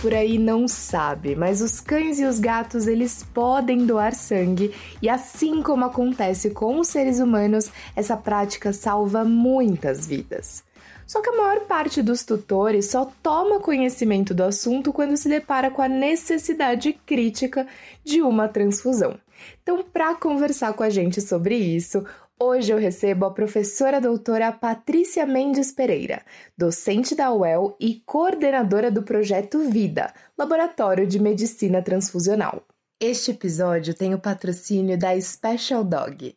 por 0.00 0.14
aí 0.14 0.38
não 0.38 0.68
sabe, 0.68 1.34
mas 1.34 1.60
os 1.60 1.80
cães 1.80 2.18
e 2.18 2.24
os 2.24 2.38
gatos 2.38 2.86
eles 2.86 3.22
podem 3.34 3.86
doar 3.86 4.14
sangue 4.14 4.74
e 5.00 5.08
assim 5.08 5.62
como 5.62 5.84
acontece 5.84 6.50
com 6.50 6.78
os 6.78 6.88
seres 6.88 7.20
humanos, 7.20 7.70
essa 7.94 8.16
prática 8.16 8.72
salva 8.72 9.24
muitas 9.24 10.06
vidas. 10.06 10.64
Só 11.06 11.20
que 11.22 11.28
a 11.28 11.36
maior 11.36 11.60
parte 11.66 12.02
dos 12.02 12.24
tutores 12.24 12.90
só 12.90 13.10
toma 13.22 13.60
conhecimento 13.60 14.34
do 14.34 14.42
assunto 14.42 14.92
quando 14.92 15.16
se 15.16 15.28
depara 15.28 15.70
com 15.70 15.80
a 15.80 15.88
necessidade 15.88 16.92
crítica 17.06 17.66
de 18.04 18.20
uma 18.20 18.48
transfusão. 18.48 19.18
Então, 19.62 19.84
para 19.84 20.14
conversar 20.14 20.72
com 20.72 20.82
a 20.82 20.90
gente 20.90 21.20
sobre 21.20 21.56
isso, 21.56 22.04
Hoje 22.38 22.70
eu 22.70 22.76
recebo 22.76 23.24
a 23.24 23.30
professora 23.30 23.98
doutora 23.98 24.52
Patrícia 24.52 25.24
Mendes 25.24 25.72
Pereira, 25.72 26.22
docente 26.54 27.14
da 27.14 27.32
UEL 27.32 27.74
e 27.80 28.02
coordenadora 28.04 28.90
do 28.90 29.02
projeto 29.02 29.70
Vida, 29.70 30.12
Laboratório 30.36 31.06
de 31.06 31.18
Medicina 31.18 31.80
Transfusional. 31.80 32.62
Este 33.00 33.30
episódio 33.30 33.94
tem 33.94 34.12
o 34.12 34.18
patrocínio 34.18 34.98
da 34.98 35.18
Special 35.18 35.82
Dog. 35.82 36.36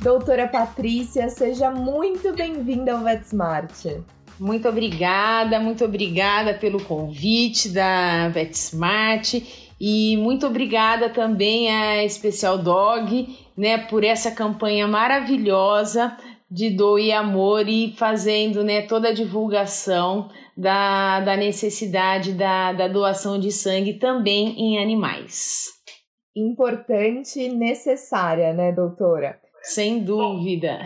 Doutora 0.00 0.46
Patrícia, 0.46 1.28
seja 1.28 1.72
muito 1.72 2.32
bem-vinda 2.34 2.92
ao 2.92 3.02
VetSmart. 3.02 3.84
Muito 4.38 4.68
obrigada, 4.68 5.58
muito 5.58 5.84
obrigada 5.84 6.52
pelo 6.54 6.82
convite 6.82 7.70
da 7.70 8.28
VetSmart 8.28 9.34
e 9.80 10.16
muito 10.18 10.46
obrigada 10.46 11.08
também 11.08 11.70
a 11.70 12.04
Especial 12.04 12.58
Dog, 12.58 13.34
né, 13.56 13.78
por 13.78 14.04
essa 14.04 14.30
campanha 14.30 14.86
maravilhosa 14.86 16.16
de 16.50 16.70
Doe 16.70 17.12
Amor 17.12 17.68
e 17.68 17.92
fazendo, 17.96 18.62
né, 18.62 18.82
toda 18.82 19.08
a 19.08 19.14
divulgação 19.14 20.30
da, 20.56 21.20
da 21.20 21.36
necessidade 21.36 22.32
da, 22.32 22.72
da 22.72 22.88
doação 22.88 23.38
de 23.38 23.50
sangue 23.50 23.94
também 23.94 24.58
em 24.58 24.78
animais. 24.78 25.72
Importante 26.34 27.40
e 27.40 27.48
necessária, 27.48 28.52
né, 28.52 28.70
doutora? 28.70 29.40
Sem 29.66 30.04
dúvida. 30.04 30.78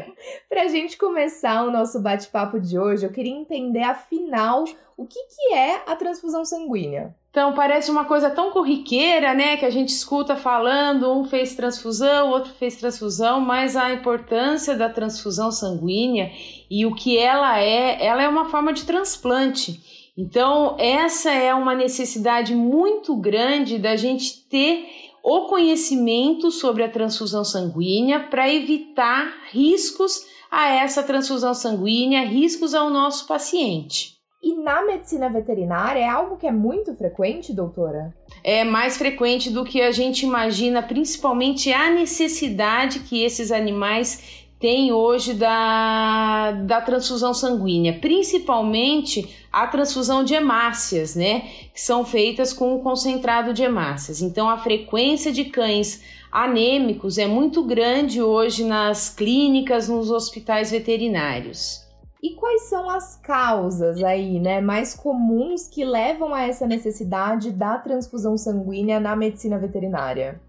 Para 0.48 0.62
a 0.62 0.68
gente 0.68 0.96
começar 0.96 1.64
o 1.64 1.70
nosso 1.70 2.00
bate-papo 2.00 2.58
de 2.58 2.78
hoje, 2.78 3.04
eu 3.04 3.12
queria 3.12 3.34
entender, 3.34 3.82
afinal, 3.82 4.64
o 4.96 5.06
que, 5.06 5.18
que 5.24 5.52
é 5.52 5.82
a 5.86 5.94
transfusão 5.94 6.42
sanguínea. 6.42 7.14
Então, 7.30 7.52
parece 7.52 7.90
uma 7.90 8.06
coisa 8.06 8.30
tão 8.30 8.50
corriqueira, 8.50 9.34
né? 9.34 9.58
Que 9.58 9.66
a 9.66 9.70
gente 9.70 9.90
escuta 9.90 10.34
falando, 10.34 11.12
um 11.12 11.24
fez 11.24 11.54
transfusão, 11.54 12.30
outro 12.30 12.52
fez 12.54 12.76
transfusão, 12.76 13.38
mas 13.38 13.76
a 13.76 13.92
importância 13.92 14.74
da 14.74 14.88
transfusão 14.88 15.52
sanguínea 15.52 16.30
e 16.70 16.86
o 16.86 16.94
que 16.94 17.18
ela 17.18 17.60
é, 17.60 18.02
ela 18.02 18.22
é 18.22 18.28
uma 18.28 18.46
forma 18.46 18.72
de 18.72 18.86
transplante. 18.86 20.02
Então, 20.16 20.76
essa 20.78 21.30
é 21.30 21.54
uma 21.54 21.74
necessidade 21.74 22.54
muito 22.54 23.14
grande 23.16 23.78
da 23.78 23.96
gente 23.96 24.46
ter 24.48 25.01
o 25.22 25.46
conhecimento 25.46 26.50
sobre 26.50 26.82
a 26.82 26.90
transfusão 26.90 27.44
sanguínea 27.44 28.20
para 28.20 28.52
evitar 28.52 29.32
riscos 29.50 30.26
a 30.50 30.68
essa 30.68 31.02
transfusão 31.02 31.54
sanguínea, 31.54 32.26
riscos 32.26 32.74
ao 32.74 32.90
nosso 32.90 33.26
paciente. 33.26 34.20
E 34.42 34.56
na 34.56 34.84
medicina 34.84 35.30
veterinária 35.30 36.00
é 36.00 36.08
algo 36.08 36.36
que 36.36 36.48
é 36.48 36.50
muito 36.50 36.92
frequente, 36.96 37.52
doutora? 37.52 38.12
É 38.42 38.64
mais 38.64 38.98
frequente 38.98 39.50
do 39.50 39.64
que 39.64 39.80
a 39.80 39.92
gente 39.92 40.26
imagina, 40.26 40.82
principalmente 40.82 41.72
a 41.72 41.88
necessidade 41.88 43.00
que 43.00 43.22
esses 43.22 43.52
animais 43.52 44.41
tem 44.62 44.92
hoje 44.92 45.34
da, 45.34 46.52
da 46.52 46.80
transfusão 46.80 47.34
sanguínea, 47.34 47.98
principalmente 47.98 49.28
a 49.52 49.66
transfusão 49.66 50.22
de 50.22 50.34
hemácias, 50.34 51.16
né, 51.16 51.40
que 51.74 51.80
são 51.80 52.04
feitas 52.04 52.52
com 52.52 52.76
o 52.76 52.78
concentrado 52.78 53.52
de 53.52 53.64
hemácias. 53.64 54.22
Então, 54.22 54.48
a 54.48 54.56
frequência 54.56 55.32
de 55.32 55.46
cães 55.46 56.00
anêmicos 56.30 57.18
é 57.18 57.26
muito 57.26 57.64
grande 57.64 58.22
hoje 58.22 58.62
nas 58.62 59.10
clínicas, 59.12 59.88
nos 59.88 60.12
hospitais 60.12 60.70
veterinários. 60.70 61.84
E 62.22 62.30
quais 62.36 62.62
são 62.68 62.88
as 62.88 63.16
causas 63.16 64.00
aí, 64.04 64.38
né, 64.38 64.60
mais 64.60 64.94
comuns 64.94 65.66
que 65.66 65.84
levam 65.84 66.32
a 66.32 66.42
essa 66.42 66.68
necessidade 66.68 67.50
da 67.50 67.78
transfusão 67.78 68.38
sanguínea 68.38 69.00
na 69.00 69.16
medicina 69.16 69.58
veterinária? 69.58 70.40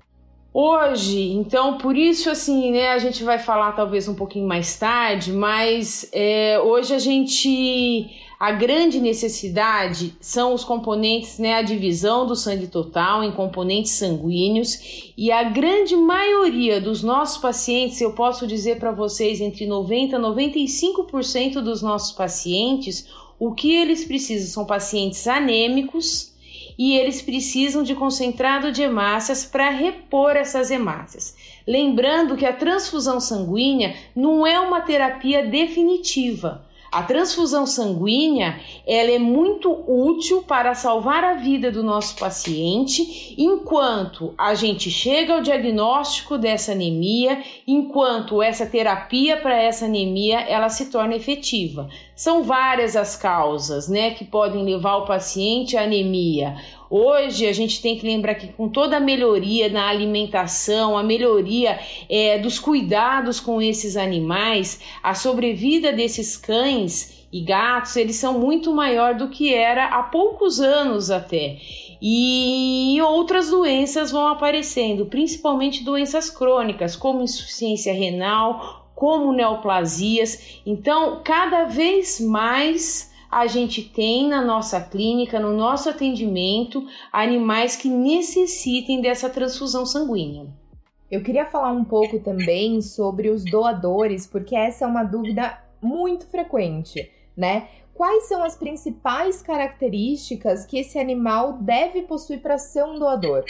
Hoje, 0.53 1.31
então, 1.31 1.79
por 1.79 1.97
isso, 1.97 2.29
assim, 2.29 2.71
né, 2.71 2.89
a 2.89 2.99
gente 2.99 3.23
vai 3.23 3.39
falar 3.39 3.71
talvez 3.71 4.07
um 4.07 4.13
pouquinho 4.13 4.47
mais 4.47 4.77
tarde, 4.77 5.31
mas 5.31 6.07
é, 6.11 6.59
hoje 6.59 6.93
a 6.93 6.99
gente. 6.99 8.19
A 8.39 8.51
grande 8.51 8.99
necessidade 8.99 10.13
são 10.19 10.53
os 10.53 10.65
componentes, 10.65 11.39
né, 11.39 11.55
a 11.55 11.61
divisão 11.61 12.27
do 12.27 12.35
sangue 12.35 12.67
total 12.67 13.23
em 13.23 13.31
componentes 13.31 13.93
sanguíneos, 13.93 15.13
e 15.17 15.31
a 15.31 15.43
grande 15.43 15.95
maioria 15.95 16.81
dos 16.81 17.01
nossos 17.01 17.37
pacientes, 17.37 18.01
eu 18.01 18.11
posso 18.11 18.45
dizer 18.45 18.79
para 18.79 18.91
vocês, 18.91 19.39
entre 19.39 19.65
90 19.65 20.17
e 20.17 20.19
95% 20.19 21.61
dos 21.61 21.81
nossos 21.81 22.11
pacientes, 22.11 23.07
o 23.39 23.53
que 23.53 23.73
eles 23.73 24.03
precisam 24.03 24.49
são 24.49 24.65
pacientes 24.65 25.25
anêmicos 25.25 26.32
e 26.77 26.95
eles 26.97 27.21
precisam 27.21 27.83
de 27.83 27.95
concentrado 27.95 28.71
de 28.71 28.81
hemácias 28.81 29.45
para 29.45 29.69
repor 29.69 30.35
essas 30.35 30.71
hemácias. 30.71 31.35
Lembrando 31.67 32.35
que 32.35 32.45
a 32.45 32.53
transfusão 32.53 33.19
sanguínea 33.19 33.95
não 34.15 34.45
é 34.45 34.59
uma 34.59 34.81
terapia 34.81 35.45
definitiva. 35.45 36.65
A 36.93 37.01
transfusão 37.01 37.65
sanguínea 37.65 38.59
ela 38.85 39.09
é 39.09 39.17
muito 39.17 39.71
útil 39.87 40.43
para 40.43 40.75
salvar 40.75 41.23
a 41.23 41.33
vida 41.33 41.71
do 41.71 41.81
nosso 41.81 42.15
paciente 42.17 43.33
enquanto 43.35 44.31
a 44.37 44.53
gente 44.53 44.91
chega 44.91 45.33
ao 45.33 45.41
diagnóstico 45.41 46.37
dessa 46.37 46.73
anemia, 46.73 47.41
enquanto 47.65 48.43
essa 48.43 48.67
terapia 48.67 49.37
para 49.37 49.59
essa 49.59 49.85
anemia 49.85 50.41
ela 50.41 50.69
se 50.69 50.91
torna 50.91 51.15
efetiva. 51.15 51.89
São 52.15 52.43
várias 52.43 52.95
as 52.95 53.15
causas, 53.15 53.87
né, 53.87 54.11
que 54.11 54.23
podem 54.23 54.63
levar 54.63 54.97
o 54.97 55.05
paciente 55.05 55.75
à 55.75 55.83
anemia. 55.83 56.55
Hoje 56.89 57.47
a 57.47 57.53
gente 57.53 57.81
tem 57.81 57.97
que 57.97 58.05
lembrar 58.05 58.35
que 58.35 58.47
com 58.53 58.69
toda 58.69 58.97
a 58.97 58.99
melhoria 58.99 59.67
na 59.67 59.89
alimentação, 59.89 60.95
a 60.95 61.01
melhoria 61.01 61.79
é, 62.07 62.37
dos 62.37 62.59
cuidados 62.59 63.39
com 63.39 63.59
esses 63.59 63.97
animais, 63.97 64.79
a 65.01 65.15
sobrevida 65.15 65.91
desses 65.91 66.37
cães 66.37 67.27
e 67.33 67.41
gatos, 67.41 67.95
eles 67.95 68.15
são 68.15 68.37
muito 68.39 68.71
maior 68.71 69.15
do 69.15 69.29
que 69.29 69.51
era 69.51 69.85
há 69.85 70.03
poucos 70.03 70.61
anos 70.61 71.09
até. 71.09 71.57
E 71.99 72.99
outras 73.01 73.49
doenças 73.49 74.11
vão 74.11 74.27
aparecendo, 74.27 75.07
principalmente 75.07 75.83
doenças 75.83 76.29
crônicas, 76.29 76.95
como 76.95 77.23
insuficiência 77.23 77.91
renal, 77.91 78.82
como 79.03 79.33
neoplasias. 79.33 80.61
Então, 80.65 81.19
cada 81.25 81.65
vez 81.65 82.21
mais 82.21 83.11
a 83.29 83.47
gente 83.47 83.81
tem 83.81 84.29
na 84.29 84.41
nossa 84.41 84.79
clínica, 84.79 85.41
no 85.41 85.51
nosso 85.51 85.89
atendimento, 85.89 86.87
animais 87.11 87.75
que 87.75 87.89
necessitem 87.89 89.01
dessa 89.01 89.29
transfusão 89.29 89.85
sanguínea. 89.85 90.47
Eu 91.11 91.21
queria 91.21 91.45
falar 91.45 91.73
um 91.73 91.83
pouco 91.83 92.17
também 92.17 92.81
sobre 92.81 93.29
os 93.29 93.43
doadores, 93.43 94.25
porque 94.25 94.55
essa 94.55 94.85
é 94.85 94.87
uma 94.87 95.03
dúvida 95.03 95.61
muito 95.81 96.25
frequente, 96.27 97.11
né? 97.35 97.67
Quais 97.93 98.29
são 98.29 98.41
as 98.41 98.55
principais 98.55 99.41
características 99.41 100.65
que 100.65 100.77
esse 100.77 100.97
animal 100.97 101.57
deve 101.59 102.03
possuir 102.03 102.41
para 102.41 102.57
ser 102.57 102.85
um 102.85 102.97
doador? 102.97 103.43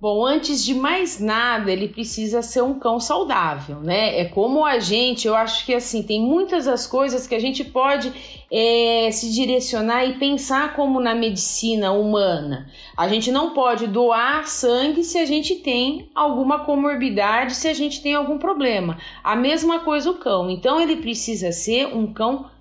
Bom, 0.00 0.24
antes 0.24 0.64
de 0.64 0.74
mais 0.74 1.18
nada, 1.18 1.72
ele 1.72 1.88
precisa 1.88 2.40
ser 2.40 2.62
um 2.62 2.78
cão 2.78 3.00
saudável, 3.00 3.80
né? 3.80 4.20
É 4.20 4.26
como 4.26 4.64
a 4.64 4.78
gente, 4.78 5.26
eu 5.26 5.34
acho 5.34 5.66
que 5.66 5.74
assim, 5.74 6.04
tem 6.04 6.20
muitas 6.20 6.66
das 6.66 6.86
coisas 6.86 7.26
que 7.26 7.34
a 7.34 7.40
gente 7.40 7.64
pode 7.64 8.12
é, 8.48 9.10
se 9.10 9.32
direcionar 9.32 10.04
e 10.04 10.16
pensar 10.16 10.76
como 10.76 11.00
na 11.00 11.16
medicina 11.16 11.90
humana. 11.90 12.70
A 12.96 13.08
gente 13.08 13.32
não 13.32 13.52
pode 13.52 13.88
doar 13.88 14.46
sangue 14.46 15.02
se 15.02 15.18
a 15.18 15.26
gente 15.26 15.56
tem 15.56 16.08
alguma 16.14 16.60
comorbidade, 16.60 17.56
se 17.56 17.66
a 17.66 17.74
gente 17.74 18.00
tem 18.00 18.14
algum 18.14 18.38
problema. 18.38 18.98
A 19.24 19.34
mesma 19.34 19.80
coisa 19.80 20.12
o 20.12 20.18
cão. 20.18 20.48
Então, 20.48 20.80
ele 20.80 20.94
precisa 20.94 21.50
ser 21.50 21.88
um 21.88 22.12
cão 22.12 22.46
saudável. 22.46 22.57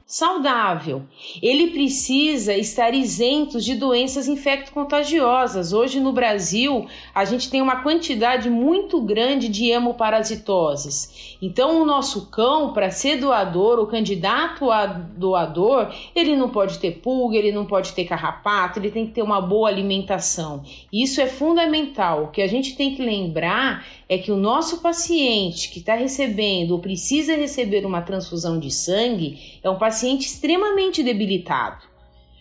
Ele 1.42 1.72
precisa 1.72 2.54
estar 2.54 2.94
isento 2.94 3.60
de 3.60 3.76
doenças 3.76 4.26
infecto-contagiosas. 4.26 5.74
Hoje 5.74 6.00
no 6.00 6.14
Brasil, 6.14 6.88
a 7.14 7.26
gente 7.26 7.50
tem 7.50 7.62
uma 7.62 7.84
quantidade 7.84 8.50
muito 8.50 9.02
grande 9.02 9.50
de 9.50 9.70
hemoparasitoses. 9.70 11.36
Então, 11.42 11.82
o 11.82 11.86
nosso 11.86 12.28
cão, 12.28 12.72
para 12.72 12.90
ser 12.90 13.18
doador, 13.18 13.80
o 13.80 13.86
candidato 13.86 14.72
a 14.72 14.86
doador, 14.86 15.94
ele 16.16 16.38
não 16.38 16.48
pode 16.52 16.80
ter 16.80 17.02
pulga, 17.02 17.36
ele 17.36 17.52
não 17.52 17.66
pode 17.66 17.92
ter 17.92 18.06
carrapato, 18.06 18.80
ele 18.80 18.92
tem 18.92 19.06
que 19.06 19.12
ter 19.12 19.22
uma 19.22 19.42
boa 19.42 19.68
alimentação. 19.68 20.64
Isso 20.92 21.20
é 21.20 21.28
fundamental. 21.28 22.24
O 22.24 22.28
que 22.30 22.42
a 22.42 22.48
gente 22.48 22.78
tem 22.78 22.96
que 22.96 23.02
lembrar 23.02 23.86
é 24.10 24.18
que 24.18 24.32
o 24.32 24.38
nosso 24.38 24.82
paciente 24.82 25.70
que 25.70 25.80
está 25.80 25.96
recebendo 25.96 26.72
ou 26.72 26.80
precisa 26.80 27.36
receber 27.36 27.86
uma 27.86 28.02
transfusão 28.02 28.60
de 28.60 28.72
sangue 28.72 29.60
é 29.62 29.70
um 29.70 29.78
paciente 29.78 30.26
extremamente 30.28 31.04
debilitado. 31.04 31.84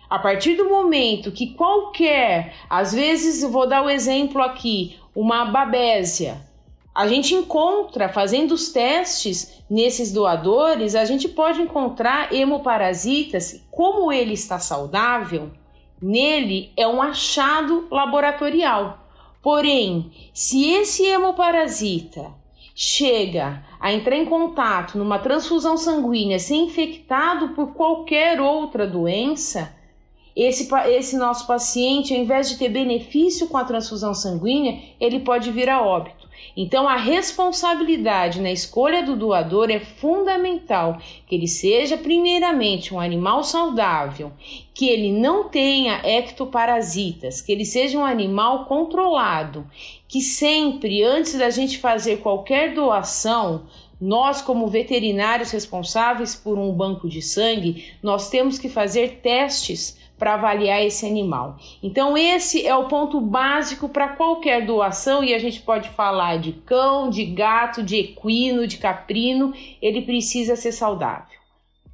A 0.08 0.18
partir 0.18 0.54
do 0.54 0.68
momento 0.68 1.32
que 1.32 1.54
qualquer, 1.54 2.54
às 2.70 2.94
vezes 2.94 3.42
vou 3.42 3.66
dar 3.66 3.82
o 3.82 3.90
exemplo 3.90 4.40
aqui, 4.40 4.96
uma 5.14 5.46
babésia, 5.46 6.40
a 6.96 7.06
gente 7.06 7.34
encontra, 7.34 8.08
fazendo 8.08 8.52
os 8.52 8.70
testes 8.70 9.62
nesses 9.68 10.10
doadores, 10.12 10.94
a 10.94 11.04
gente 11.04 11.28
pode 11.28 11.60
encontrar 11.60 12.32
hemoparasitas, 12.32 13.62
como 13.70 14.10
ele 14.10 14.32
está 14.32 14.58
saudável, 14.58 15.50
nele 16.00 16.72
é 16.74 16.88
um 16.88 17.02
achado 17.02 17.86
laboratorial. 17.90 19.05
Porém, 19.46 20.10
se 20.34 20.72
esse 20.72 21.04
hemoparasita 21.06 22.34
chega 22.74 23.62
a 23.78 23.92
entrar 23.92 24.16
em 24.16 24.24
contato 24.24 24.98
numa 24.98 25.20
transfusão 25.20 25.76
sanguínea 25.76 26.40
ser 26.40 26.56
infectado 26.56 27.50
por 27.50 27.72
qualquer 27.72 28.40
outra 28.40 28.88
doença, 28.88 29.72
esse, 30.34 30.68
esse 30.88 31.16
nosso 31.16 31.46
paciente, 31.46 32.12
ao 32.12 32.18
invés 32.18 32.48
de 32.48 32.58
ter 32.58 32.70
benefício 32.70 33.46
com 33.46 33.56
a 33.56 33.62
transfusão 33.62 34.12
sanguínea, 34.12 34.80
ele 34.98 35.20
pode 35.20 35.52
vir 35.52 35.70
a 35.70 35.80
óbito. 35.80 36.25
Então, 36.56 36.88
a 36.88 36.96
responsabilidade 36.96 38.40
na 38.40 38.50
escolha 38.50 39.02
do 39.02 39.16
doador 39.16 39.70
é 39.70 39.78
fundamental. 39.78 40.98
Que 41.26 41.34
ele 41.34 41.48
seja, 41.48 41.96
primeiramente, 41.96 42.94
um 42.94 43.00
animal 43.00 43.44
saudável, 43.44 44.32
que 44.72 44.88
ele 44.88 45.12
não 45.12 45.48
tenha 45.48 46.00
ectoparasitas, 46.04 47.40
que 47.40 47.52
ele 47.52 47.64
seja 47.64 47.98
um 47.98 48.04
animal 48.04 48.64
controlado, 48.66 49.66
que 50.08 50.20
sempre, 50.20 51.02
antes 51.02 51.38
da 51.38 51.50
gente 51.50 51.78
fazer 51.78 52.18
qualquer 52.18 52.74
doação, 52.74 53.64
nós, 54.00 54.42
como 54.42 54.68
veterinários 54.68 55.50
responsáveis 55.50 56.34
por 56.34 56.58
um 56.58 56.72
banco 56.72 57.08
de 57.08 57.22
sangue, 57.22 57.92
nós 58.02 58.28
temos 58.28 58.58
que 58.58 58.68
fazer 58.68 59.20
testes 59.22 59.96
para 60.18 60.34
avaliar 60.34 60.82
esse 60.82 61.06
animal. 61.06 61.56
Então, 61.82 62.16
esse 62.16 62.66
é 62.66 62.74
o 62.74 62.88
ponto 62.88 63.20
básico 63.20 63.88
para 63.88 64.08
qualquer 64.08 64.64
doação, 64.64 65.22
e 65.22 65.34
a 65.34 65.38
gente 65.38 65.60
pode 65.60 65.88
falar 65.90 66.38
de 66.38 66.52
cão, 66.52 67.10
de 67.10 67.24
gato, 67.24 67.82
de 67.82 67.96
equino, 67.96 68.66
de 68.66 68.78
caprino, 68.78 69.52
ele 69.80 70.02
precisa 70.02 70.56
ser 70.56 70.72
saudável. 70.72 71.36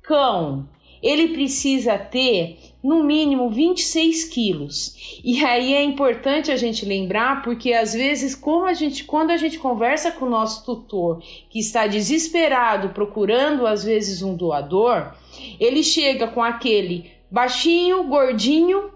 Cão, 0.02 0.68
ele 1.02 1.28
precisa 1.28 1.98
ter 1.98 2.58
no 2.82 3.04
mínimo 3.04 3.50
26 3.50 4.24
quilos. 4.24 5.20
E 5.22 5.44
aí 5.44 5.74
é 5.74 5.82
importante 5.82 6.50
a 6.50 6.56
gente 6.56 6.84
lembrar, 6.84 7.42
porque 7.42 7.72
às 7.72 7.92
vezes, 7.92 8.34
como 8.34 8.64
a 8.64 8.72
gente, 8.72 9.04
quando 9.04 9.30
a 9.30 9.36
gente 9.36 9.58
conversa 9.58 10.12
com 10.12 10.26
o 10.26 10.30
nosso 10.30 10.64
tutor, 10.64 11.22
que 11.50 11.58
está 11.58 11.86
desesperado 11.86 12.90
procurando 12.90 13.66
às 13.66 13.84
vezes 13.84 14.22
um 14.22 14.34
doador, 14.34 15.12
ele 15.58 15.82
chega 15.82 16.26
com 16.28 16.42
aquele 16.42 17.10
baixinho, 17.32 18.04
gordinho 18.04 18.92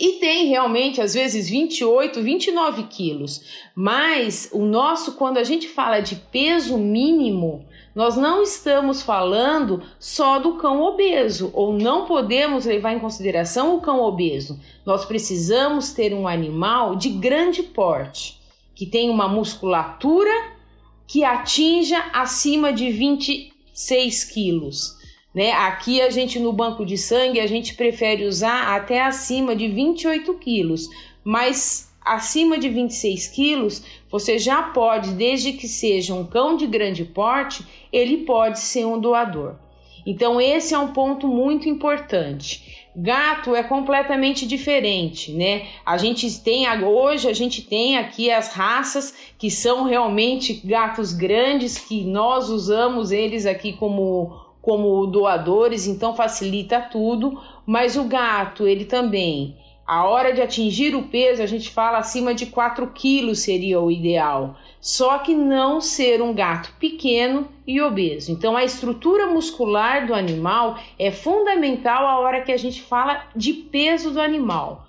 e 0.00 0.12
tem 0.12 0.46
realmente 0.46 1.02
às 1.02 1.12
vezes 1.12 1.50
28, 1.50 2.22
29 2.22 2.84
quilos. 2.84 3.42
Mas 3.74 4.48
o 4.50 4.64
nosso, 4.64 5.12
quando 5.12 5.36
a 5.36 5.44
gente 5.44 5.68
fala 5.68 6.00
de 6.00 6.16
peso 6.16 6.78
mínimo, 6.78 7.66
nós 7.94 8.16
não 8.16 8.42
estamos 8.42 9.02
falando 9.02 9.82
só 9.98 10.38
do 10.38 10.54
cão 10.54 10.80
obeso, 10.80 11.50
ou 11.52 11.74
não 11.74 12.06
podemos 12.06 12.64
levar 12.64 12.94
em 12.94 12.98
consideração 12.98 13.76
o 13.76 13.80
cão 13.82 14.00
obeso. 14.00 14.58
Nós 14.86 15.04
precisamos 15.04 15.92
ter 15.92 16.14
um 16.14 16.26
animal 16.26 16.96
de 16.96 17.10
grande 17.10 17.62
porte, 17.62 18.40
que 18.74 18.86
tenha 18.86 19.12
uma 19.12 19.28
musculatura 19.28 20.32
que 21.06 21.24
atinja 21.24 21.98
acima 22.14 22.72
de 22.72 22.90
26 22.90 24.24
quilos. 24.24 24.99
Né? 25.34 25.52
Aqui 25.52 26.00
a 26.00 26.10
gente 26.10 26.38
no 26.38 26.52
banco 26.52 26.84
de 26.84 26.98
sangue 26.98 27.40
a 27.40 27.46
gente 27.46 27.74
prefere 27.74 28.24
usar 28.24 28.74
até 28.74 29.00
acima 29.00 29.54
de 29.54 29.68
28 29.68 30.34
quilos, 30.34 30.88
mas 31.22 31.90
acima 32.00 32.58
de 32.58 32.68
26 32.68 33.28
quilos 33.28 33.82
você 34.10 34.38
já 34.38 34.62
pode, 34.62 35.12
desde 35.12 35.52
que 35.52 35.68
seja 35.68 36.14
um 36.14 36.26
cão 36.26 36.56
de 36.56 36.66
grande 36.66 37.04
porte, 37.04 37.64
ele 37.92 38.18
pode 38.18 38.58
ser 38.58 38.84
um 38.84 38.98
doador. 38.98 39.54
Então 40.04 40.40
esse 40.40 40.74
é 40.74 40.78
um 40.78 40.92
ponto 40.92 41.28
muito 41.28 41.68
importante. 41.68 42.88
Gato 42.96 43.54
é 43.54 43.62
completamente 43.62 44.44
diferente, 44.46 45.30
né? 45.30 45.68
A 45.86 45.96
gente 45.96 46.40
tem 46.40 46.66
hoje 46.82 47.28
a 47.28 47.32
gente 47.32 47.62
tem 47.62 47.96
aqui 47.96 48.32
as 48.32 48.52
raças 48.52 49.14
que 49.38 49.48
são 49.48 49.84
realmente 49.84 50.54
gatos 50.54 51.12
grandes 51.12 51.78
que 51.78 52.02
nós 52.02 52.48
usamos 52.48 53.12
eles 53.12 53.46
aqui 53.46 53.72
como 53.74 54.49
como 54.70 55.04
doadores, 55.04 55.88
então 55.88 56.14
facilita 56.14 56.80
tudo, 56.80 57.42
mas 57.66 57.96
o 57.96 58.04
gato, 58.04 58.68
ele 58.68 58.84
também, 58.84 59.56
a 59.84 60.04
hora 60.04 60.32
de 60.32 60.40
atingir 60.40 60.94
o 60.94 61.08
peso, 61.08 61.42
a 61.42 61.46
gente 61.46 61.70
fala 61.70 61.98
acima 61.98 62.32
de 62.32 62.46
4 62.46 62.86
quilos 62.92 63.40
seria 63.40 63.80
o 63.80 63.90
ideal, 63.90 64.54
só 64.80 65.18
que 65.18 65.34
não 65.34 65.80
ser 65.80 66.22
um 66.22 66.32
gato 66.32 66.72
pequeno 66.78 67.48
e 67.66 67.80
obeso. 67.82 68.30
Então, 68.30 68.56
a 68.56 68.62
estrutura 68.62 69.26
muscular 69.26 70.06
do 70.06 70.14
animal 70.14 70.78
é 70.96 71.10
fundamental 71.10 72.06
a 72.06 72.20
hora 72.20 72.42
que 72.42 72.52
a 72.52 72.56
gente 72.56 72.80
fala 72.80 73.24
de 73.34 73.52
peso 73.52 74.12
do 74.12 74.20
animal. 74.20 74.86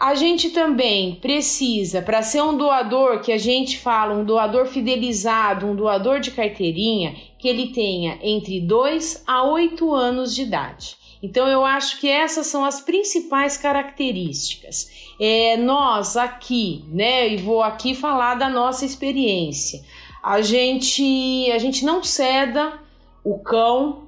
A 0.00 0.14
gente 0.14 0.50
também 0.50 1.16
precisa, 1.16 2.00
para 2.00 2.22
ser 2.22 2.40
um 2.40 2.56
doador 2.56 3.20
que 3.20 3.32
a 3.32 3.38
gente 3.38 3.78
fala, 3.78 4.14
um 4.14 4.24
doador 4.24 4.66
fidelizado, 4.66 5.66
um 5.66 5.74
doador 5.74 6.20
de 6.20 6.30
carteirinha, 6.30 7.16
que 7.36 7.48
ele 7.48 7.72
tenha 7.72 8.16
entre 8.22 8.60
2 8.60 9.24
a 9.26 9.42
8 9.42 9.92
anos 9.92 10.34
de 10.36 10.42
idade. 10.42 10.96
Então, 11.20 11.48
eu 11.48 11.64
acho 11.64 11.98
que 11.98 12.08
essas 12.08 12.46
são 12.46 12.64
as 12.64 12.80
principais 12.80 13.56
características. 13.56 14.88
É, 15.20 15.56
nós 15.56 16.16
aqui, 16.16 16.84
né, 16.88 17.28
e 17.28 17.36
vou 17.38 17.60
aqui 17.60 17.92
falar 17.92 18.36
da 18.36 18.48
nossa 18.48 18.84
experiência, 18.84 19.82
a 20.22 20.40
gente, 20.40 21.50
a 21.50 21.58
gente 21.58 21.84
não 21.84 22.04
ceda 22.04 22.78
o 23.24 23.38
cão 23.40 24.07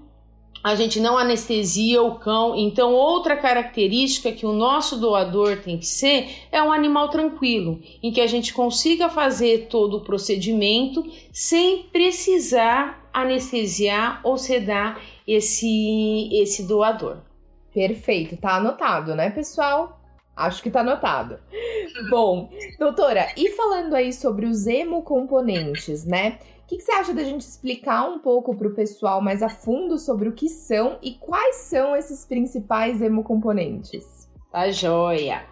a 0.63 0.75
gente 0.75 1.01
não 1.01 1.17
anestesia 1.17 2.03
o 2.03 2.17
cão. 2.17 2.55
Então, 2.55 2.93
outra 2.93 3.37
característica 3.37 4.33
que 4.33 4.47
o 4.47 4.53
nosso 4.53 4.99
doador 4.99 5.59
tem 5.59 5.79
que 5.79 5.87
ser 5.87 6.29
é 6.53 6.63
um 6.63 6.73
animal 6.73 7.09
tranquilo, 7.09 7.81
em 8.03 8.13
que 8.13 8.21
a 8.21 8.27
gente 8.27 8.53
consiga 8.53 9.09
fazer 9.09 9.69
todo 9.69 9.99
o 9.99 10.01
procedimento 10.01 11.05
sem 11.33 11.85
precisar 11.85 13.09
anestesiar 13.13 14.21
ou 14.23 14.37
sedar 14.37 15.01
esse, 15.27 16.29
esse 16.33 16.67
doador. 16.67 17.19
Perfeito, 17.73 18.37
tá 18.37 18.57
anotado, 18.57 19.15
né, 19.15 19.31
pessoal? 19.31 20.01
Acho 20.37 20.63
que 20.63 20.71
tá 20.71 20.81
anotado. 20.81 21.39
Bom, 22.09 22.49
doutora, 22.79 23.29
e 23.37 23.51
falando 23.51 23.95
aí 23.95 24.13
sobre 24.13 24.47
os 24.47 24.67
hemocomponentes, 24.67 26.05
né? 26.05 26.39
Que, 26.71 26.77
que 26.77 26.85
você 26.85 26.93
acha 26.93 27.13
da 27.13 27.25
gente 27.25 27.41
explicar 27.41 28.09
um 28.09 28.21
pouco 28.21 28.55
para 28.55 28.69
o 28.69 28.75
pessoal 28.75 29.21
mais 29.21 29.43
a 29.43 29.49
fundo 29.49 29.99
sobre 29.99 30.29
o 30.29 30.33
que 30.33 30.49
são 30.49 30.99
e 31.03 31.15
quais 31.15 31.57
são 31.57 31.97
esses 31.97 32.25
principais 32.25 33.03
hemocomponentes? 33.03 34.29
Tá 34.53 34.71
joia! 34.71 35.45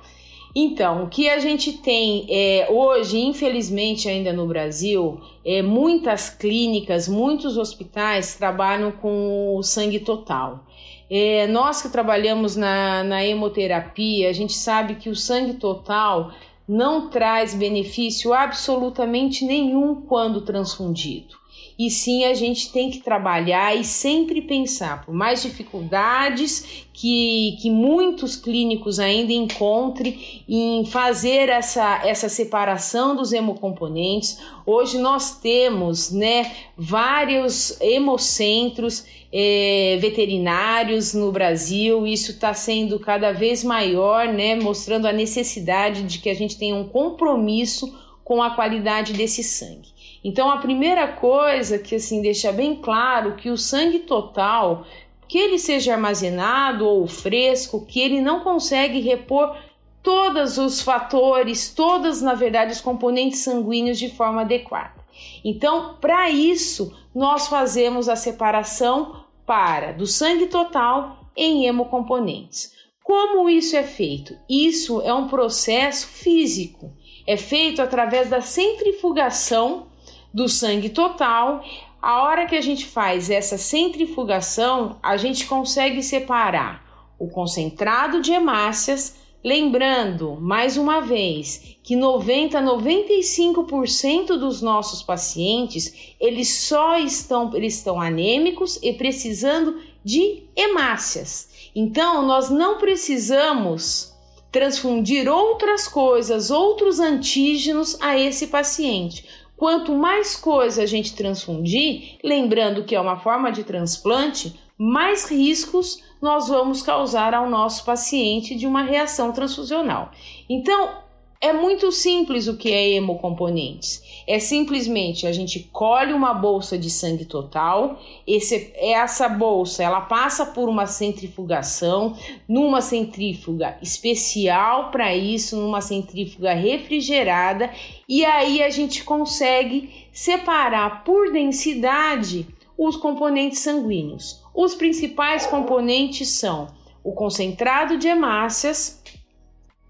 Então, 0.54 1.04
o 1.04 1.08
que 1.08 1.28
a 1.28 1.38
gente 1.40 1.78
tem 1.78 2.26
é, 2.30 2.68
hoje, 2.70 3.18
infelizmente, 3.18 4.08
ainda 4.08 4.32
no 4.32 4.46
Brasil, 4.46 5.20
é, 5.44 5.60
muitas 5.60 6.30
clínicas, 6.30 7.08
muitos 7.08 7.56
hospitais 7.56 8.36
trabalham 8.36 8.92
com 8.92 9.56
o 9.56 9.62
sangue 9.62 10.00
total. 10.00 10.64
É, 11.10 11.46
nós 11.48 11.82
que 11.82 11.88
trabalhamos 11.88 12.54
na, 12.54 13.02
na 13.02 13.24
hemoterapia, 13.24 14.28
a 14.28 14.32
gente 14.32 14.52
sabe 14.54 14.94
que 14.94 15.10
o 15.10 15.16
sangue 15.16 15.54
total 15.54 16.32
não 16.68 17.08
traz 17.08 17.54
benefício 17.54 18.34
absolutamente 18.34 19.44
nenhum 19.46 20.02
quando 20.02 20.42
transfundido. 20.42 21.36
E 21.78 21.90
sim, 21.90 22.24
a 22.24 22.34
gente 22.34 22.72
tem 22.72 22.90
que 22.90 22.98
trabalhar 22.98 23.72
e 23.76 23.84
sempre 23.84 24.42
pensar, 24.42 25.06
por 25.06 25.14
mais 25.14 25.40
dificuldades 25.40 26.84
que, 26.92 27.56
que 27.62 27.70
muitos 27.70 28.34
clínicos 28.34 28.98
ainda 28.98 29.32
encontrem 29.32 30.42
em 30.48 30.84
fazer 30.84 31.48
essa, 31.48 32.04
essa 32.04 32.28
separação 32.28 33.14
dos 33.14 33.32
hemocomponentes. 33.32 34.40
Hoje 34.66 34.98
nós 34.98 35.38
temos 35.38 36.10
né, 36.10 36.52
vários 36.76 37.80
hemocentros 37.80 39.06
é, 39.32 39.98
veterinários 40.00 41.14
no 41.14 41.30
Brasil, 41.30 42.04
isso 42.04 42.32
está 42.32 42.52
sendo 42.54 42.98
cada 42.98 43.30
vez 43.30 43.62
maior, 43.62 44.26
né, 44.26 44.56
mostrando 44.56 45.06
a 45.06 45.12
necessidade 45.12 46.02
de 46.02 46.18
que 46.18 46.28
a 46.28 46.34
gente 46.34 46.58
tenha 46.58 46.74
um 46.74 46.88
compromisso 46.88 47.96
com 48.24 48.42
a 48.42 48.50
qualidade 48.50 49.12
desse 49.12 49.44
sangue. 49.44 49.96
Então, 50.28 50.50
a 50.50 50.58
primeira 50.58 51.08
coisa 51.08 51.78
que 51.78 51.94
assim 51.94 52.20
deixa 52.20 52.52
bem 52.52 52.76
claro 52.76 53.34
que 53.34 53.48
o 53.48 53.56
sangue 53.56 54.00
total, 54.00 54.84
que 55.26 55.38
ele 55.38 55.58
seja 55.58 55.94
armazenado 55.94 56.86
ou 56.86 57.06
fresco, 57.06 57.86
que 57.86 57.98
ele 57.98 58.20
não 58.20 58.40
consegue 58.40 59.00
repor 59.00 59.56
todos 60.02 60.58
os 60.58 60.82
fatores, 60.82 61.72
todas, 61.72 62.20
na 62.20 62.34
verdade, 62.34 62.72
os 62.72 62.80
componentes 62.82 63.38
sanguíneos 63.38 63.98
de 63.98 64.10
forma 64.10 64.42
adequada. 64.42 65.02
Então, 65.42 65.96
para 65.98 66.28
isso, 66.28 66.94
nós 67.14 67.48
fazemos 67.48 68.06
a 68.06 68.14
separação 68.14 69.24
para 69.46 69.92
do 69.92 70.06
sangue 70.06 70.48
total 70.48 71.20
em 71.34 71.64
hemocomponentes. 71.64 72.74
Como 73.02 73.48
isso 73.48 73.74
é 73.74 73.82
feito? 73.82 74.36
Isso 74.46 75.00
é 75.00 75.14
um 75.14 75.26
processo 75.26 76.06
físico. 76.06 76.92
É 77.26 77.38
feito 77.38 77.80
através 77.80 78.28
da 78.28 78.42
centrifugação 78.42 79.87
do 80.32 80.48
sangue 80.48 80.88
total. 80.88 81.64
A 82.00 82.22
hora 82.22 82.46
que 82.46 82.56
a 82.56 82.60
gente 82.60 82.86
faz 82.86 83.30
essa 83.30 83.58
centrifugação, 83.58 84.98
a 85.02 85.16
gente 85.16 85.46
consegue 85.46 86.02
separar 86.02 87.12
o 87.18 87.28
concentrado 87.28 88.20
de 88.20 88.32
hemácias 88.32 89.16
Lembrando, 89.44 90.36
mais 90.40 90.76
uma 90.76 91.00
vez, 91.00 91.76
que 91.84 91.94
90 91.94 92.58
a 92.58 92.62
95% 92.62 94.36
dos 94.36 94.60
nossos 94.60 95.00
pacientes, 95.00 96.14
eles 96.18 96.66
só 96.66 96.98
estão, 96.98 97.54
eles 97.54 97.76
estão 97.76 98.00
anêmicos 98.00 98.80
e 98.82 98.92
precisando 98.92 99.80
de 100.04 100.42
hemácias. 100.56 101.70
Então, 101.72 102.26
nós 102.26 102.50
não 102.50 102.78
precisamos 102.78 104.12
transfundir 104.50 105.28
outras 105.32 105.86
coisas, 105.86 106.50
outros 106.50 106.98
antígenos 106.98 107.96
a 108.00 108.18
esse 108.18 108.48
paciente. 108.48 109.24
Quanto 109.58 109.92
mais 109.92 110.36
coisa 110.36 110.84
a 110.84 110.86
gente 110.86 111.16
transfundir, 111.16 112.16
lembrando 112.22 112.84
que 112.84 112.94
é 112.94 113.00
uma 113.00 113.18
forma 113.18 113.50
de 113.50 113.64
transplante, 113.64 114.54
mais 114.78 115.28
riscos 115.28 116.00
nós 116.22 116.46
vamos 116.46 116.80
causar 116.80 117.34
ao 117.34 117.50
nosso 117.50 117.84
paciente 117.84 118.54
de 118.54 118.68
uma 118.68 118.82
reação 118.82 119.32
transfusional. 119.32 120.12
Então, 120.48 121.02
é 121.40 121.52
muito 121.52 121.90
simples 121.90 122.46
o 122.46 122.56
que 122.56 122.70
é 122.72 122.92
hemocomponentes. 122.92 124.00
É 124.28 124.38
simplesmente 124.38 125.26
a 125.26 125.32
gente 125.32 125.70
colhe 125.72 126.12
uma 126.12 126.34
bolsa 126.34 126.76
de 126.76 126.90
sangue 126.90 127.24
total, 127.24 127.98
esse, 128.26 128.70
essa 128.76 129.26
bolsa 129.26 129.82
ela 129.82 130.02
passa 130.02 130.44
por 130.44 130.68
uma 130.68 130.86
centrifugação, 130.86 132.14
numa 132.46 132.82
centrífuga 132.82 133.78
especial 133.80 134.90
para 134.90 135.16
isso, 135.16 135.56
numa 135.56 135.80
centrífuga 135.80 136.52
refrigerada, 136.52 137.70
e 138.06 138.22
aí 138.22 138.62
a 138.62 138.68
gente 138.68 139.02
consegue 139.02 140.06
separar 140.12 141.04
por 141.04 141.32
densidade 141.32 142.46
os 142.76 142.96
componentes 142.96 143.60
sanguíneos. 143.60 144.44
Os 144.54 144.74
principais 144.74 145.46
componentes 145.46 146.28
são 146.28 146.68
o 147.02 147.12
concentrado 147.12 147.96
de 147.96 148.08
hemácias, 148.08 148.97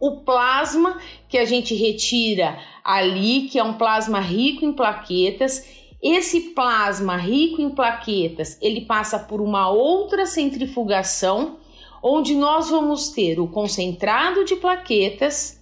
o 0.00 0.20
plasma 0.20 0.98
que 1.28 1.36
a 1.38 1.44
gente 1.44 1.74
retira 1.74 2.58
ali, 2.84 3.48
que 3.48 3.58
é 3.58 3.64
um 3.64 3.74
plasma 3.74 4.20
rico 4.20 4.64
em 4.64 4.72
plaquetas. 4.72 5.66
Esse 6.02 6.40
plasma 6.50 7.16
rico 7.16 7.60
em 7.60 7.70
plaquetas, 7.70 8.56
ele 8.62 8.82
passa 8.82 9.18
por 9.18 9.40
uma 9.40 9.68
outra 9.68 10.26
centrifugação, 10.26 11.58
onde 12.02 12.34
nós 12.34 12.70
vamos 12.70 13.08
ter 13.08 13.40
o 13.40 13.48
concentrado 13.48 14.44
de 14.44 14.54
plaquetas 14.56 15.60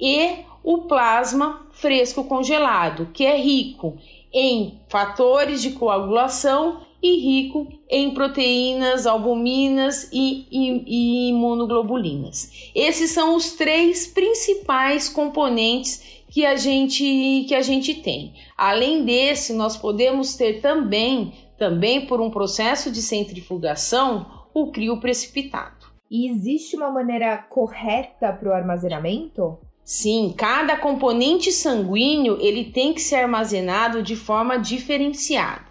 e 0.00 0.44
o 0.64 0.82
plasma 0.82 1.66
fresco 1.72 2.24
congelado, 2.24 3.10
que 3.12 3.24
é 3.24 3.36
rico 3.36 3.98
em 4.32 4.80
fatores 4.88 5.60
de 5.62 5.72
coagulação 5.72 6.87
e 7.02 7.16
rico 7.16 7.66
em 7.88 8.12
proteínas, 8.12 9.06
albuminas 9.06 10.08
e, 10.12 10.46
e, 10.50 10.84
e, 10.86 11.28
imunoglobulinas. 11.30 12.70
Esses 12.74 13.10
são 13.10 13.36
os 13.36 13.52
três 13.52 14.06
principais 14.06 15.08
componentes 15.08 16.22
que 16.30 16.44
a 16.44 16.56
gente 16.56 17.44
que 17.46 17.54
a 17.54 17.62
gente 17.62 17.94
tem. 17.94 18.34
Além 18.56 19.04
desse, 19.04 19.52
nós 19.52 19.76
podemos 19.76 20.34
ter 20.34 20.60
também, 20.60 21.32
também 21.56 22.06
por 22.06 22.20
um 22.20 22.30
processo 22.30 22.90
de 22.90 23.00
centrifugação, 23.00 24.26
o 24.52 24.70
crio 24.70 25.00
precipitado. 25.00 25.86
E 26.10 26.28
existe 26.28 26.76
uma 26.76 26.90
maneira 26.90 27.36
correta 27.36 28.32
para 28.32 28.48
o 28.48 28.52
armazenamento? 28.52 29.58
Sim, 29.84 30.34
cada 30.36 30.76
componente 30.76 31.50
sanguíneo 31.50 32.38
ele 32.40 32.64
tem 32.64 32.92
que 32.92 33.00
ser 33.00 33.16
armazenado 33.16 34.02
de 34.02 34.16
forma 34.16 34.58
diferenciada. 34.58 35.67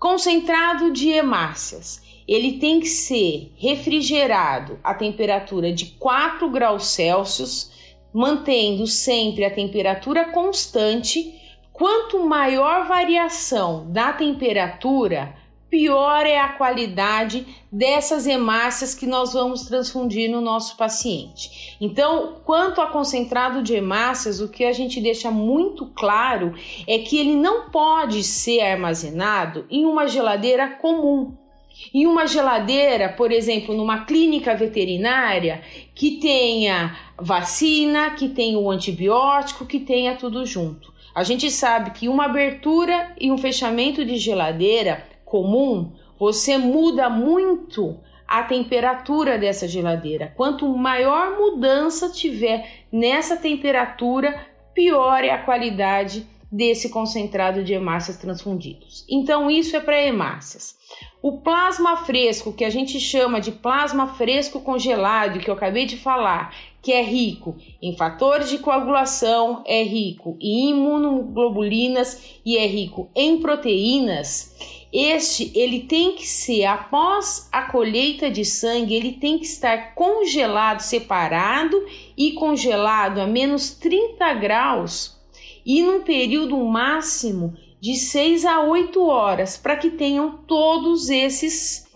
Concentrado 0.00 0.90
de 0.90 1.10
hemácias, 1.10 2.02
ele 2.26 2.52
tem 2.52 2.80
que 2.80 2.88
ser 2.88 3.52
refrigerado 3.58 4.80
a 4.82 4.94
temperatura 4.94 5.70
de 5.70 5.88
4 5.98 6.48
graus 6.48 6.86
Celsius, 6.86 7.70
mantendo 8.10 8.86
sempre 8.86 9.44
a 9.44 9.50
temperatura 9.54 10.24
constante. 10.32 11.38
Quanto 11.70 12.24
maior 12.26 12.88
variação 12.88 13.92
da 13.92 14.10
temperatura, 14.10 15.36
pior 15.70 16.26
é 16.26 16.38
a 16.38 16.48
qualidade 16.48 17.46
dessas 17.70 18.26
hemácias 18.26 18.94
que 18.94 19.06
nós 19.06 19.32
vamos 19.32 19.62
transfundir 19.62 20.28
no 20.28 20.40
nosso 20.40 20.76
paciente. 20.76 21.76
Então, 21.80 22.40
quanto 22.44 22.80
a 22.80 22.88
concentrado 22.88 23.62
de 23.62 23.74
hemácias, 23.74 24.40
o 24.40 24.48
que 24.48 24.64
a 24.64 24.72
gente 24.72 25.00
deixa 25.00 25.30
muito 25.30 25.86
claro 25.86 26.52
é 26.86 26.98
que 26.98 27.18
ele 27.18 27.36
não 27.36 27.70
pode 27.70 28.24
ser 28.24 28.60
armazenado 28.60 29.64
em 29.70 29.86
uma 29.86 30.08
geladeira 30.08 30.68
comum. 30.68 31.32
Em 31.94 32.06
uma 32.06 32.26
geladeira, 32.26 33.08
por 33.08 33.32
exemplo, 33.32 33.74
numa 33.74 34.04
clínica 34.04 34.54
veterinária 34.54 35.62
que 35.94 36.18
tenha 36.18 36.96
vacina, 37.16 38.10
que 38.10 38.28
tenha 38.28 38.58
o 38.58 38.70
antibiótico, 38.70 39.64
que 39.64 39.80
tenha 39.80 40.16
tudo 40.16 40.44
junto. 40.44 40.92
A 41.14 41.24
gente 41.24 41.50
sabe 41.50 41.90
que 41.92 42.08
uma 42.08 42.26
abertura 42.26 43.14
e 43.18 43.32
um 43.32 43.38
fechamento 43.38 44.04
de 44.04 44.16
geladeira 44.16 45.09
comum, 45.30 45.92
você 46.18 46.58
muda 46.58 47.08
muito 47.08 47.98
a 48.26 48.42
temperatura 48.42 49.38
dessa 49.38 49.66
geladeira. 49.66 50.32
Quanto 50.36 50.68
maior 50.76 51.38
mudança 51.38 52.10
tiver 52.10 52.84
nessa 52.92 53.36
temperatura, 53.36 54.46
pior 54.74 55.24
é 55.24 55.30
a 55.30 55.42
qualidade 55.42 56.26
desse 56.52 56.90
concentrado 56.90 57.62
de 57.62 57.72
hemácias 57.72 58.16
transfundidos. 58.16 59.04
Então, 59.08 59.48
isso 59.48 59.76
é 59.76 59.80
para 59.80 60.02
hemácias. 60.02 60.76
O 61.22 61.38
plasma 61.38 61.98
fresco, 61.98 62.52
que 62.52 62.64
a 62.64 62.70
gente 62.70 62.98
chama 62.98 63.40
de 63.40 63.52
plasma 63.52 64.08
fresco 64.08 64.60
congelado, 64.60 65.38
que 65.38 65.48
eu 65.48 65.54
acabei 65.54 65.86
de 65.86 65.96
falar, 65.96 66.52
que 66.82 66.92
é 66.92 67.02
rico 67.02 67.56
em 67.80 67.96
fatores 67.96 68.50
de 68.50 68.58
coagulação, 68.58 69.62
é 69.66 69.82
rico 69.82 70.36
em 70.40 70.70
imunoglobulinas 70.70 72.40
e 72.44 72.56
é 72.56 72.66
rico 72.66 73.10
em 73.14 73.40
proteínas 73.40 74.79
este 74.92 75.52
ele 75.54 75.80
tem 75.80 76.16
que 76.16 76.26
ser 76.26 76.64
após 76.64 77.48
a 77.52 77.62
colheita 77.62 78.30
de 78.30 78.44
sangue, 78.44 78.94
ele 78.94 79.12
tem 79.12 79.38
que 79.38 79.46
estar 79.46 79.94
congelado, 79.94 80.80
separado 80.80 81.80
e 82.16 82.32
congelado 82.32 83.20
a 83.20 83.26
menos 83.26 83.70
30 83.70 84.34
graus 84.34 85.16
e 85.64 85.82
num 85.82 86.02
período 86.02 86.56
máximo 86.56 87.56
de 87.80 87.96
6 87.96 88.44
a 88.44 88.62
8 88.62 89.00
horas, 89.06 89.56
para 89.56 89.76
que 89.76 89.90
tenham 89.90 90.38
todos 90.46 91.08
esses 91.08 91.86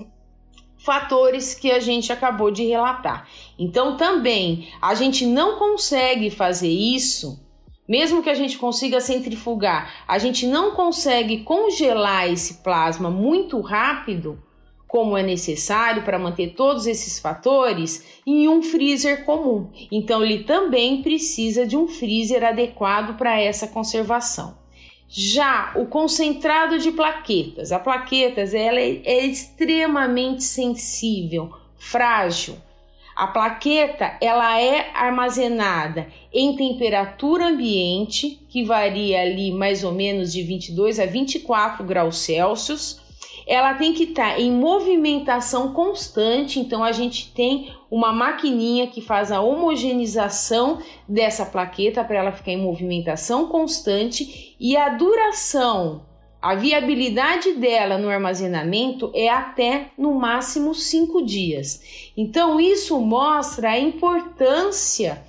fatores 0.79 1.55
que 1.55 1.71
a 1.71 1.81
gente 1.81 2.13
acabou 2.13 2.51
de 2.51 2.65
relatar. 2.65 3.29
Então 3.59 3.97
também 3.97 4.69
a 4.81 4.95
gente 4.95 5.27
não 5.27 5.59
consegue 5.59 6.31
fazer 6.31 6.71
isso 6.71 7.44
mesmo 7.89 8.23
que 8.23 8.31
a 8.31 8.35
gente 8.35 8.57
consiga 8.59 9.01
centrifugar, 9.01 10.05
a 10.09 10.19
gente 10.19 10.47
não 10.47 10.73
consegue 10.73 11.43
congelar 11.43 12.31
esse 12.31 12.63
plasma 12.63 13.11
muito 13.11 13.61
rápido, 13.61 14.43
como 14.87 15.19
é 15.19 15.23
necessário 15.23 16.03
para 16.03 16.19
manter 16.19 16.55
todos 16.55 16.87
esses 16.87 17.19
fatores, 17.19 18.21
em 18.25 18.49
um 18.49 18.63
freezer 18.63 19.25
comum. 19.25 19.69
Então, 19.91 20.23
ele 20.23 20.45
também 20.45 21.03
precisa 21.03 21.67
de 21.67 21.77
um 21.77 21.89
freezer 21.89 22.45
adequado 22.45 23.17
para 23.17 23.41
essa 23.41 23.67
conservação. 23.67 24.57
Já 25.09 25.73
o 25.77 25.87
concentrado 25.87 26.79
de 26.79 26.91
plaquetas, 26.91 27.71
a 27.71 27.79
plaquetas 27.79 28.55
ela 28.55 28.81
é, 28.81 29.01
é 29.05 29.27
extremamente 29.27 30.43
sensível, 30.43 31.53
frágil. 31.77 32.57
A 33.15 33.29
plaqueta 33.29 34.17
ela 34.21 34.61
é 34.61 34.91
armazenada 34.93 36.09
em 36.33 36.57
temperatura 36.57 37.47
ambiente, 37.47 38.41
que 38.49 38.65
varia 38.65 39.21
ali 39.21 39.53
mais 39.53 39.85
ou 39.85 39.93
menos 39.93 40.33
de 40.33 40.43
22 40.43 40.99
a 40.99 41.07
24 41.07 41.85
graus 41.85 42.19
Celsius. 42.19 43.01
Ela 43.47 43.75
tem 43.75 43.93
que 43.93 44.05
estar 44.05 44.35
tá 44.35 44.41
em 44.41 44.51
movimentação 44.51 45.73
constante, 45.73 46.59
então 46.59 46.83
a 46.83 46.91
gente 46.91 47.31
tem 47.33 47.73
uma 47.91 48.13
maquininha 48.13 48.89
que 48.89 49.01
faz 49.01 49.31
a 49.31 49.41
homogeneização 49.41 50.79
dessa 51.07 51.47
plaqueta 51.47 52.03
para 52.03 52.17
ela 52.17 52.33
ficar 52.33 52.53
em 52.53 52.63
movimentação 52.63 53.47
constante 53.47 54.57
e 54.59 54.77
a 54.77 54.89
duração 54.89 56.14
A 56.45 56.55
viabilidade 56.55 57.55
dela 57.55 57.97
no 57.97 58.11
armazenamento 58.11 59.11
é 59.15 59.31
até 59.31 59.93
no 59.97 60.13
máximo 60.13 60.75
cinco 60.75 61.25
dias. 61.25 62.11
Então, 62.15 62.61
isso 62.61 63.01
mostra 63.01 63.71
a 63.71 63.79
importância 63.79 65.25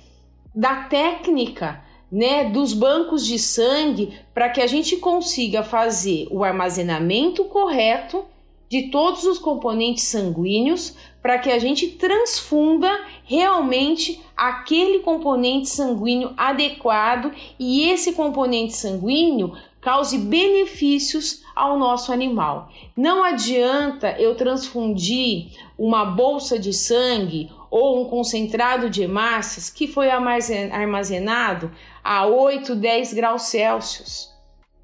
da 0.54 0.82
técnica 0.82 1.82
né, 2.12 2.50
dos 2.50 2.74
bancos 2.74 3.24
de 3.24 3.38
sangue 3.38 4.12
para 4.34 4.50
que 4.50 4.60
a 4.60 4.66
gente 4.66 4.98
consiga 4.98 5.62
fazer 5.62 6.28
o 6.30 6.44
armazenamento 6.44 7.46
correto 7.46 8.22
de 8.68 8.90
todos 8.90 9.24
os 9.24 9.38
componentes 9.38 10.04
sanguíneos 10.04 10.94
para 11.22 11.38
que 11.38 11.50
a 11.50 11.58
gente 11.58 11.88
transfunda 11.92 12.90
realmente 13.24 14.20
aquele 14.36 14.98
componente 14.98 15.70
sanguíneo 15.70 16.34
adequado 16.36 17.32
e 17.58 17.88
esse 17.88 18.12
componente 18.12 18.74
sanguíneo 18.74 19.54
cause 19.86 20.18
benefícios 20.18 21.44
ao 21.54 21.78
nosso 21.78 22.12
animal. 22.12 22.68
Não 22.96 23.22
adianta 23.22 24.16
eu 24.18 24.34
transfundir 24.34 25.52
uma 25.78 26.04
bolsa 26.04 26.58
de 26.58 26.72
sangue 26.72 27.48
ou 27.70 28.02
um 28.02 28.06
concentrado 28.06 28.90
de 28.90 29.04
hemácias 29.04 29.70
que 29.70 29.86
foi 29.86 30.10
armazenado 30.10 31.70
a 32.02 32.26
8, 32.26 32.74
10 32.74 33.12
graus 33.12 33.42
Celsius. 33.42 34.34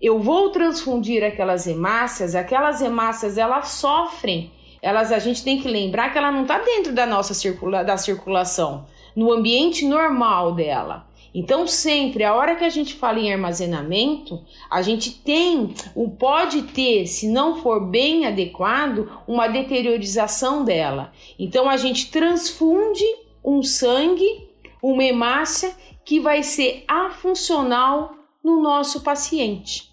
Eu 0.00 0.20
vou 0.20 0.50
transfundir 0.50 1.24
aquelas 1.24 1.66
hemácias, 1.66 2.36
aquelas 2.36 2.80
hemácias 2.80 3.36
elas 3.36 3.70
sofrem, 3.70 4.52
elas 4.80 5.10
a 5.10 5.18
gente 5.18 5.42
tem 5.42 5.60
que 5.60 5.66
lembrar 5.66 6.12
que 6.12 6.18
ela 6.18 6.30
não 6.30 6.42
está 6.42 6.60
dentro 6.60 6.92
da 6.92 7.06
nossa 7.06 7.34
circula, 7.34 7.82
da 7.82 7.96
circulação, 7.96 8.86
no 9.16 9.32
ambiente 9.32 9.84
normal 9.84 10.54
dela. 10.54 11.10
Então, 11.34 11.66
sempre, 11.66 12.24
a 12.24 12.34
hora 12.34 12.56
que 12.56 12.64
a 12.64 12.68
gente 12.68 12.94
fala 12.94 13.18
em 13.18 13.32
armazenamento, 13.32 14.44
a 14.70 14.82
gente 14.82 15.10
tem, 15.22 15.74
o 15.94 16.10
pode 16.10 16.62
ter, 16.62 17.06
se 17.06 17.26
não 17.26 17.62
for 17.62 17.80
bem 17.80 18.26
adequado, 18.26 19.10
uma 19.26 19.48
deteriorização 19.48 20.62
dela. 20.62 21.12
Então, 21.38 21.70
a 21.70 21.76
gente 21.78 22.10
transfunde 22.10 23.04
um 23.42 23.62
sangue, 23.62 24.48
uma 24.82 25.02
hemácia 25.02 25.74
que 26.04 26.20
vai 26.20 26.42
ser 26.42 26.84
afuncional 26.86 28.14
no 28.44 28.60
nosso 28.62 29.02
paciente. 29.02 29.90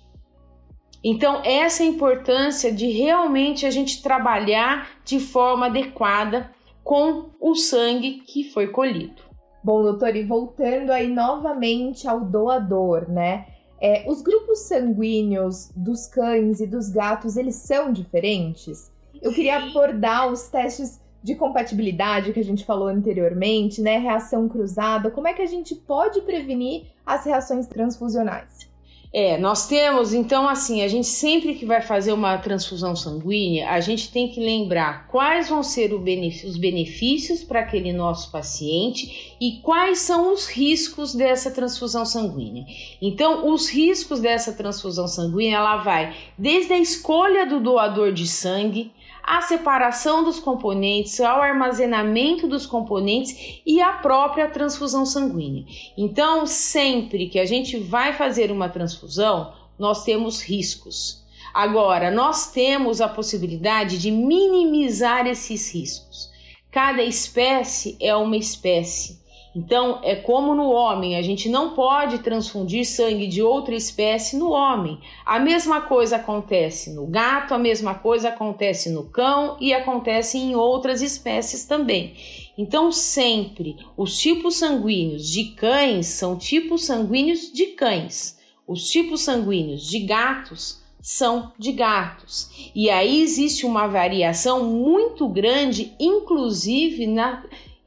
Então, 1.01 1.41
essa 1.45 1.83
é 1.83 1.85
a 1.85 1.89
importância 1.89 2.71
de 2.71 2.87
realmente 2.91 3.65
a 3.65 3.71
gente 3.71 4.03
trabalhar 4.03 4.89
de 5.05 5.19
forma 5.19 5.67
adequada 5.67 6.53
com 6.83 7.29
o 7.39 7.55
sangue 7.55 8.21
que 8.25 8.43
foi 8.43 8.67
colhido. 8.67 9.28
Bom, 9.63 9.83
doutor, 9.83 10.15
e 10.15 10.23
voltando 10.23 10.91
aí 10.91 11.07
novamente 11.07 12.07
ao 12.07 12.21
doador, 12.21 13.09
né? 13.09 13.47
É, 13.81 14.05
os 14.09 14.21
grupos 14.21 14.59
sanguíneos 14.59 15.69
dos 15.75 16.05
cães 16.05 16.59
e 16.59 16.67
dos 16.67 16.89
gatos, 16.89 17.37
eles 17.37 17.55
são 17.55 17.91
diferentes? 17.91 18.91
Eu 19.21 19.33
queria 19.33 19.57
abordar 19.57 20.31
os 20.31 20.47
testes 20.47 21.01
de 21.21 21.35
compatibilidade 21.35 22.31
que 22.31 22.39
a 22.39 22.43
gente 22.43 22.65
falou 22.65 22.87
anteriormente, 22.87 23.81
né? 23.81 23.97
Reação 23.97 24.47
cruzada. 24.47 25.11
Como 25.11 25.27
é 25.27 25.33
que 25.33 25.41
a 25.41 25.45
gente 25.45 25.75
pode 25.75 26.21
prevenir 26.21 26.87
as 27.05 27.25
reações 27.25 27.67
transfusionais? 27.67 28.68
É, 29.11 29.39
nós 29.39 29.67
temos, 29.67 30.13
então, 30.13 30.47
assim, 30.47 30.83
a 30.83 30.87
gente 30.87 31.07
sempre 31.07 31.55
que 31.55 31.65
vai 31.65 31.81
fazer 31.81 32.13
uma 32.13 32.37
transfusão 32.37 32.95
sanguínea, 32.95 33.71
a 33.71 33.79
gente 33.79 34.11
tem 34.11 34.27
que 34.27 34.39
lembrar 34.39 35.07
quais 35.07 35.49
vão 35.49 35.63
ser 35.63 35.91
os 35.93 36.57
benefícios 36.57 37.43
para 37.43 37.61
aquele 37.61 37.91
nosso 37.91 38.31
paciente 38.31 39.35
e 39.41 39.53
quais 39.63 39.97
são 39.99 40.31
os 40.31 40.47
riscos 40.47 41.15
dessa 41.15 41.49
transfusão 41.49 42.05
sanguínea. 42.05 42.65
Então, 43.01 43.51
os 43.51 43.67
riscos 43.67 44.19
dessa 44.19 44.53
transfusão 44.53 45.07
sanguínea, 45.07 45.57
ela 45.57 45.77
vai 45.77 46.15
desde 46.37 46.73
a 46.73 46.77
escolha 46.77 47.47
do 47.47 47.59
doador 47.59 48.13
de 48.13 48.27
sangue, 48.27 48.91
a 49.29 49.43
separação 49.43 50.23
dos 50.23 50.39
componentes, 50.39 51.19
ao 51.19 51.39
armazenamento 51.39 52.47
dos 52.47 52.65
componentes 52.65 53.61
e 53.63 53.79
a 53.79 53.91
própria 53.93 54.49
transfusão 54.49 55.05
sanguínea. 55.05 55.65
Então, 55.95 56.47
sempre 56.47 57.29
que 57.29 57.37
a 57.37 57.45
gente 57.45 57.77
vai 57.77 58.13
fazer 58.13 58.51
uma 58.51 58.67
transfusão, 58.67 59.53
nós 59.77 60.03
temos 60.03 60.41
riscos. 60.41 61.23
Agora, 61.53 62.09
nós 62.09 62.51
temos 62.51 63.01
a 63.01 63.07
possibilidade 63.07 63.99
de 63.99 64.09
minimizar 64.09 65.27
esses 65.27 65.71
riscos. 65.71 66.31
Cada 66.71 67.03
espécie 67.03 67.95
é 67.99 68.15
uma 68.15 68.35
espécie. 68.35 69.21
Então, 69.55 69.99
é 70.03 70.15
como 70.15 70.53
no 70.53 70.69
homem, 70.69 71.15
a 71.15 71.21
gente 71.21 71.49
não 71.49 71.71
pode 71.71 72.19
transfundir 72.19 72.85
sangue 72.85 73.27
de 73.27 73.41
outra 73.41 73.75
espécie 73.75 74.37
no 74.37 74.51
homem. 74.51 74.99
A 75.25 75.39
mesma 75.39 75.81
coisa 75.81 76.17
acontece 76.17 76.93
no 76.93 77.07
gato, 77.07 77.53
a 77.53 77.57
mesma 77.57 77.95
coisa 77.95 78.29
acontece 78.29 78.91
no 78.91 79.09
cão 79.09 79.57
e 79.59 79.73
acontece 79.73 80.37
em 80.37 80.55
outras 80.55 81.01
espécies 81.01 81.65
também. 81.65 82.13
Então, 82.57 82.91
sempre 82.91 83.77
os 83.97 84.17
tipos 84.19 84.57
sanguíneos 84.57 85.27
de 85.27 85.45
cães 85.55 86.07
são 86.07 86.37
tipos 86.37 86.85
sanguíneos 86.85 87.51
de 87.51 87.67
cães. 87.67 88.37
Os 88.67 88.87
tipos 88.87 89.21
sanguíneos 89.21 89.89
de 89.89 89.99
gatos 89.99 90.79
são 91.01 91.51
de 91.57 91.71
gatos. 91.71 92.71
E 92.75 92.89
aí 92.89 93.21
existe 93.21 93.65
uma 93.65 93.87
variação 93.87 94.63
muito 94.65 95.27
grande, 95.27 95.93
inclusive 95.99 97.07
na 97.07 97.43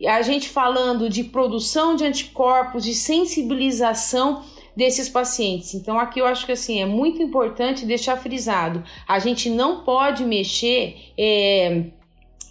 a 0.06 0.22
gente 0.22 0.48
falando 0.48 1.08
de 1.08 1.24
produção 1.24 1.94
de 1.94 2.04
anticorpos, 2.04 2.84
de 2.84 2.94
sensibilização 2.94 4.42
desses 4.76 5.08
pacientes. 5.08 5.74
Então 5.74 5.98
aqui 5.98 6.20
eu 6.20 6.26
acho 6.26 6.46
que 6.46 6.52
assim 6.52 6.80
é 6.80 6.86
muito 6.86 7.22
importante 7.22 7.86
deixar 7.86 8.16
frisado. 8.16 8.82
A 9.06 9.18
gente 9.18 9.50
não 9.50 9.84
pode 9.84 10.24
mexer 10.24 11.12
é, 11.18 11.84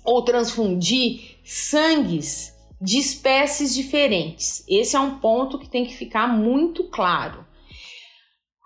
ou 0.04 0.22
transfundir 0.22 1.38
sangues 1.44 2.54
de 2.80 2.98
espécies 2.98 3.74
diferentes. 3.74 4.64
Esse 4.68 4.96
é 4.96 5.00
um 5.00 5.20
ponto 5.20 5.60
que 5.60 5.70
tem 5.70 5.86
que 5.86 5.96
ficar 5.96 6.28
muito 6.28 6.86
claro. 6.86 7.46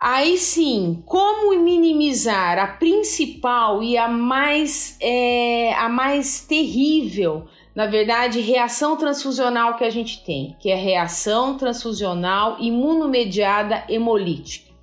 Aí 0.01 0.37
sim, 0.37 1.01
como 1.05 1.57
minimizar 1.57 2.59
a 2.59 2.67
principal 2.67 3.81
e 3.81 3.97
a 3.97 4.07
mais, 4.07 4.97
é, 5.01 5.73
a 5.73 5.89
mais 5.89 6.41
terrível 6.41 7.47
na 7.75 7.85
verdade, 7.87 8.39
reação 8.39 8.95
transfusional 8.95 9.75
que 9.75 9.83
a 9.83 9.89
gente 9.89 10.23
tem, 10.23 10.55
que 10.61 10.71
é 10.71 10.75
reação 10.75 11.57
transfusional 11.57 12.55
imunomediada 12.59 13.83
hemolítica. 13.89 14.73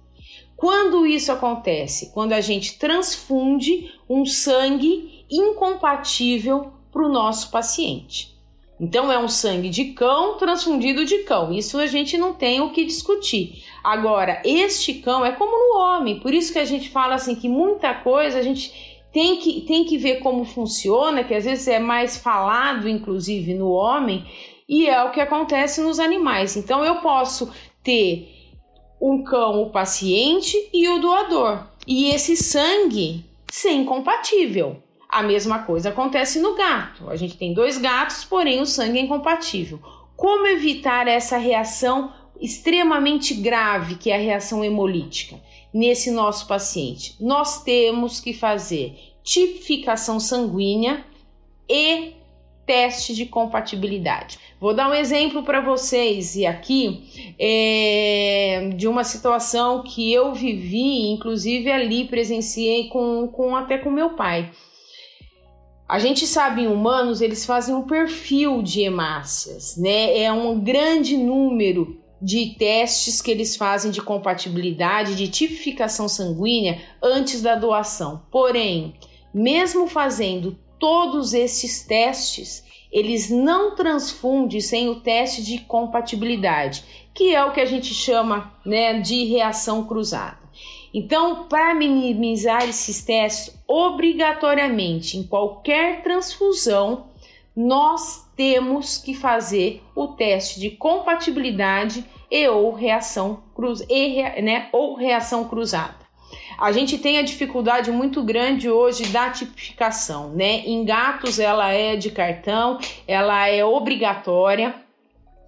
Quando 0.54 1.06
isso 1.06 1.32
acontece? 1.32 2.12
Quando 2.12 2.34
a 2.34 2.40
gente 2.40 2.78
transfunde 2.78 3.92
um 4.08 4.26
sangue 4.26 5.24
incompatível 5.30 6.72
para 6.92 7.04
o 7.04 7.08
nosso 7.08 7.50
paciente. 7.50 8.30
Então, 8.78 9.10
é 9.10 9.18
um 9.18 9.28
sangue 9.28 9.70
de 9.70 9.86
cão 9.86 10.36
transfundido 10.36 11.04
de 11.04 11.18
cão. 11.18 11.52
Isso 11.52 11.78
a 11.78 11.86
gente 11.86 12.18
não 12.18 12.34
tem 12.34 12.60
o 12.60 12.70
que 12.70 12.84
discutir. 12.84 13.64
Agora, 13.82 14.42
este 14.44 14.94
cão 14.94 15.24
é 15.24 15.32
como 15.32 15.52
no 15.52 15.80
homem, 15.80 16.20
por 16.20 16.34
isso 16.34 16.52
que 16.52 16.58
a 16.58 16.64
gente 16.64 16.90
fala 16.90 17.14
assim 17.14 17.34
que 17.34 17.48
muita 17.48 17.94
coisa 17.94 18.38
a 18.38 18.42
gente 18.42 18.91
tem 19.12 19.36
que, 19.36 19.60
tem 19.62 19.84
que 19.84 19.98
ver 19.98 20.20
como 20.20 20.44
funciona, 20.44 21.22
que 21.22 21.34
às 21.34 21.44
vezes 21.44 21.68
é 21.68 21.78
mais 21.78 22.16
falado, 22.16 22.88
inclusive, 22.88 23.54
no 23.54 23.70
homem, 23.70 24.24
e 24.68 24.88
é 24.88 25.04
o 25.04 25.10
que 25.10 25.20
acontece 25.20 25.82
nos 25.82 26.00
animais. 26.00 26.56
Então, 26.56 26.84
eu 26.84 26.96
posso 26.96 27.52
ter 27.82 28.28
um 29.00 29.22
cão, 29.22 29.62
o 29.62 29.70
paciente, 29.70 30.56
e 30.72 30.88
o 30.88 30.98
doador, 30.98 31.66
e 31.86 32.10
esse 32.10 32.36
sangue 32.36 33.24
ser 33.50 33.72
incompatível. 33.72 34.82
A 35.08 35.22
mesma 35.22 35.58
coisa 35.58 35.90
acontece 35.90 36.40
no 36.40 36.54
gato. 36.54 37.10
A 37.10 37.16
gente 37.16 37.36
tem 37.36 37.52
dois 37.52 37.76
gatos, 37.76 38.24
porém 38.24 38.62
o 38.62 38.66
sangue 38.66 38.98
é 38.98 39.02
incompatível. 39.02 39.78
Como 40.16 40.46
evitar 40.46 41.06
essa 41.06 41.36
reação 41.36 42.14
extremamente 42.40 43.34
grave, 43.34 43.96
que 43.96 44.10
é 44.10 44.16
a 44.16 44.18
reação 44.18 44.64
hemolítica? 44.64 45.38
Nesse 45.72 46.10
nosso 46.10 46.46
paciente. 46.46 47.16
Nós 47.20 47.62
temos 47.62 48.20
que 48.20 48.32
fazer 48.32 48.94
tipificação 49.22 50.18
sanguínea 50.18 51.04
e 51.68 52.14
teste 52.66 53.14
de 53.14 53.26
compatibilidade. 53.26 54.38
Vou 54.60 54.74
dar 54.74 54.88
um 54.88 54.94
exemplo 54.94 55.42
para 55.42 55.60
vocês 55.60 56.36
e 56.36 56.46
aqui 56.46 57.34
é, 57.38 58.70
de 58.76 58.86
uma 58.86 59.04
situação 59.04 59.82
que 59.82 60.12
eu 60.12 60.32
vivi, 60.32 61.08
inclusive 61.10 61.70
ali 61.70 62.04
presenciei 62.04 62.88
com, 62.88 63.26
com 63.28 63.56
até 63.56 63.78
com 63.78 63.90
meu 63.90 64.10
pai. 64.10 64.50
A 65.88 65.98
gente 65.98 66.26
sabe 66.26 66.62
em 66.62 66.68
humanos 66.68 67.20
eles 67.20 67.44
fazem 67.44 67.74
um 67.74 67.82
perfil 67.82 68.62
de 68.62 68.80
hemácias, 68.82 69.76
né? 69.76 70.18
É 70.18 70.32
um 70.32 70.58
grande 70.58 71.16
número 71.16 72.01
de 72.22 72.54
testes 72.56 73.20
que 73.20 73.32
eles 73.32 73.56
fazem 73.56 73.90
de 73.90 74.00
compatibilidade, 74.00 75.16
de 75.16 75.26
tipificação 75.26 76.08
sanguínea 76.08 76.80
antes 77.02 77.42
da 77.42 77.56
doação. 77.56 78.22
Porém, 78.30 78.94
mesmo 79.34 79.88
fazendo 79.88 80.56
todos 80.78 81.34
esses 81.34 81.82
testes, 81.82 82.64
eles 82.92 83.28
não 83.28 83.74
transfundem 83.74 84.60
sem 84.60 84.88
o 84.88 85.00
teste 85.00 85.42
de 85.42 85.58
compatibilidade, 85.58 86.84
que 87.12 87.34
é 87.34 87.44
o 87.44 87.52
que 87.52 87.60
a 87.60 87.64
gente 87.64 87.92
chama 87.92 88.54
né, 88.64 89.00
de 89.00 89.24
reação 89.24 89.84
cruzada. 89.84 90.38
Então, 90.94 91.44
para 91.48 91.74
minimizar 91.74 92.68
esses 92.68 93.02
testes, 93.02 93.58
obrigatoriamente 93.66 95.16
em 95.16 95.22
qualquer 95.22 96.02
transfusão, 96.02 97.11
nós 97.54 98.26
temos 98.34 98.96
que 98.96 99.14
fazer 99.14 99.82
o 99.94 100.08
teste 100.08 100.58
de 100.58 100.70
compatibilidade 100.70 102.04
e 102.30 102.48
ou 102.48 102.72
reação 102.72 103.42
cruz, 103.54 103.84
e, 103.88 104.22
né, 104.40 104.68
ou 104.72 104.94
reação 104.94 105.44
cruzada. 105.44 106.02
A 106.58 106.72
gente 106.72 106.96
tem 106.98 107.18
a 107.18 107.22
dificuldade 107.22 107.90
muito 107.90 108.22
grande 108.22 108.70
hoje 108.70 109.06
da 109.06 109.30
tipificação, 109.30 110.30
né? 110.30 110.60
Em 110.60 110.84
gatos 110.84 111.38
ela 111.38 111.70
é 111.72 111.96
de 111.96 112.10
cartão, 112.10 112.78
ela 113.06 113.48
é 113.48 113.64
obrigatória. 113.64 114.74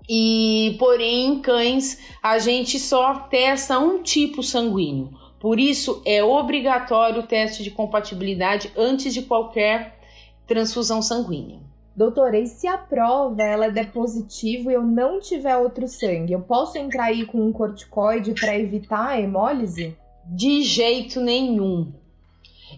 E 0.09 0.77
porém 0.79 1.27
em 1.27 1.40
cães 1.40 1.99
a 2.23 2.38
gente 2.38 2.79
só 2.79 3.14
testa 3.14 3.79
um 3.79 4.03
tipo 4.03 4.43
sanguíneo. 4.43 5.11
Por 5.40 5.59
isso 5.59 6.03
é 6.05 6.23
obrigatório 6.23 7.21
o 7.21 7.27
teste 7.27 7.62
de 7.62 7.71
compatibilidade 7.71 8.71
antes 8.77 9.14
de 9.14 9.23
qualquer 9.23 9.99
transfusão 10.47 11.01
sanguínea. 11.01 11.61
Doutora, 11.96 12.38
e 12.38 12.46
se 12.46 12.66
a 12.66 12.76
prova 12.76 13.42
ela 13.42 13.70
der 13.70 13.92
positivo 13.92 14.70
e 14.70 14.74
eu 14.74 14.83
não 14.83 15.20
tiver 15.20 15.57
outro 15.57 15.87
sangue, 15.87 16.33
eu 16.33 16.40
posso 16.40 16.76
entrar 16.76 17.04
aí 17.04 17.24
com 17.24 17.40
um 17.40 17.52
corticoide 17.52 18.35
para 18.35 18.59
evitar 18.59 19.11
a 19.11 19.20
hemólise? 19.20 19.96
De 20.26 20.62
jeito 20.62 21.20
nenhum. 21.20 21.92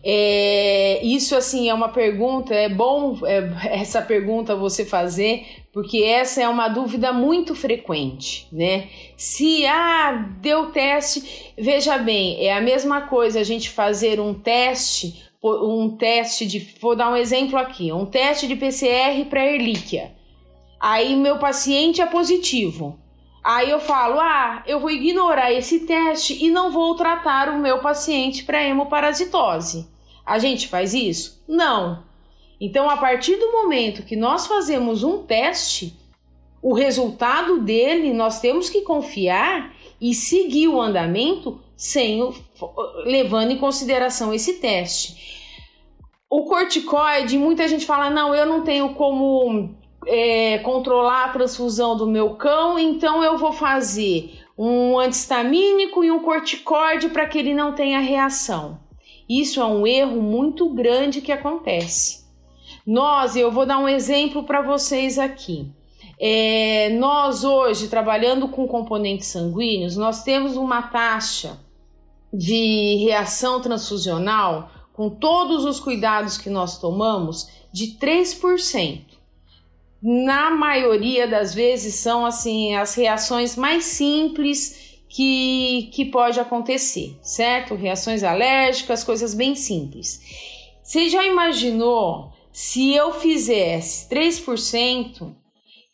É, 0.05 1.00
isso 1.02 1.35
assim 1.35 1.68
é 1.68 1.74
uma 1.74 1.88
pergunta, 1.88 2.55
é 2.55 2.68
bom 2.68 3.18
é, 3.24 3.50
essa 3.81 4.02
pergunta 4.02 4.55
você 4.55 4.85
fazer, 4.85 5.46
porque 5.72 6.02
essa 6.02 6.42
é 6.42 6.48
uma 6.48 6.68
dúvida 6.68 7.12
muito 7.12 7.55
frequente, 7.55 8.46
né? 8.52 8.88
Se 9.16 9.64
ah, 9.66 10.31
deu 10.40 10.66
teste, 10.66 11.55
veja 11.59 11.96
bem, 11.98 12.44
é 12.44 12.55
a 12.55 12.61
mesma 12.61 13.02
coisa 13.02 13.40
a 13.40 13.44
gente 13.44 13.70
fazer 13.70 14.20
um 14.20 14.35
teste 14.35 15.26
um 15.47 15.97
teste 15.97 16.47
de. 16.47 16.59
Vou 16.81 16.97
dar 16.97 17.11
um 17.11 17.17
exemplo 17.17 17.59
aqui: 17.59 17.93
um 17.93 18.07
teste 18.07 18.47
de 18.47 18.57
PCR 18.57 19.25
para 19.29 19.47
Erlíquia. 19.47 20.15
Aí 20.81 21.17
meu 21.17 21.39
paciente 21.39 22.01
é 22.01 22.07
positivo. 22.07 22.99
Aí 23.43 23.71
eu 23.71 23.81
falo: 23.81 24.19
ah, 24.19 24.63
eu 24.67 24.81
vou 24.81 24.91
ignorar 24.91 25.53
esse 25.53 25.87
teste 25.87 26.45
e 26.45 26.51
não 26.51 26.71
vou 26.71 26.95
tratar 26.95 27.49
o 27.49 27.59
meu 27.59 27.79
paciente 27.79 28.45
para 28.45 28.63
hemoparasitose. 28.63 29.87
A 30.25 30.39
gente 30.39 30.67
faz 30.67 30.93
isso? 30.93 31.43
Não. 31.47 32.05
Então, 32.61 32.89
a 32.89 32.97
partir 32.97 33.37
do 33.37 33.53
momento 33.53 34.03
que 34.03 34.17
nós 34.17 34.47
fazemos 34.47 35.05
um 35.05 35.23
teste, 35.23 35.95
o 36.61 36.73
resultado 36.73 37.61
dele 37.61 38.13
nós 38.13 38.41
temos 38.41 38.69
que 38.69 38.81
confiar 38.81 39.75
e 40.01 40.15
seguir 40.15 40.69
o 40.69 40.81
andamento 40.81 41.61
sem 41.77 42.23
o, 42.23 42.35
levando 43.05 43.53
em 43.53 43.59
consideração 43.59 44.33
esse 44.33 44.55
teste. 44.55 45.36
O 46.29 46.45
corticoide, 46.45 47.39
muita 47.39 47.69
gente 47.69 47.87
fala: 47.87 48.11
não, 48.11 48.35
eu 48.35 48.47
não 48.47 48.62
tenho 48.62 48.95
como 48.95 49.75
é, 50.07 50.59
controlar 50.59 51.27
a 51.27 51.29
transfusão 51.33 51.97
do 51.97 52.07
meu 52.07 52.35
cão, 52.35 52.79
então 52.79 53.23
eu 53.23 53.39
vou 53.39 53.53
fazer 53.53 54.41
um 54.59 54.99
antihistamínico 54.99 56.03
e 56.03 56.11
um 56.11 56.21
corticoide 56.21 57.11
para 57.11 57.27
que 57.27 57.39
ele 57.39 57.55
não 57.55 57.75
tenha 57.75 58.01
reação. 58.01 58.81
Isso 59.29 59.61
é 59.61 59.65
um 59.65 59.87
erro 59.87 60.21
muito 60.21 60.69
grande 60.71 61.21
que 61.21 61.33
acontece. 61.33 62.25
Nós, 62.87 63.37
eu 63.37 63.51
vou 63.51 63.67
dar 63.67 63.79
um 63.79 63.89
exemplo 63.89 64.45
para 64.45 64.62
vocês 64.62 65.19
aqui. 65.19 65.69
É, 66.19 66.89
nós 66.91 67.45
hoje, 67.45 67.89
trabalhando 67.89 68.49
com 68.49 68.67
componentes 68.67 69.27
sanguíneos, 69.27 69.97
nós 69.97 70.23
temos 70.23 70.57
uma 70.57 70.83
taxa 70.83 71.59
de 72.33 72.97
reação 73.05 73.61
transfusional 73.61 74.71
com 74.97 75.11
todos 75.11 75.67
os 75.67 75.79
cuidados 75.79 76.39
que 76.39 76.49
nós 76.49 76.79
tomamos, 76.79 77.51
de 77.71 77.99
3%. 77.99 79.05
Na 80.03 80.51
maioria 80.51 81.29
das 81.29 81.55
vezes 81.55 81.97
são 81.97 82.25
assim 82.25 82.75
as 82.75 82.95
reações 82.95 83.57
mais 83.57 83.85
simples 83.85 84.99
que, 85.07 85.91
que 85.93 86.07
pode 86.07 86.41
acontecer, 86.41 87.15
certo? 87.21 87.75
Reações 87.75 88.23
alérgicas, 88.23 89.05
coisas 89.05 89.35
bem 89.35 89.55
simples. 89.55 90.21
Você 90.83 91.11
já 91.11 91.27
imaginou 91.27 92.33
se 92.51 92.95
eu 92.95 93.13
fizesse 93.13 94.09
3%, 94.09 95.31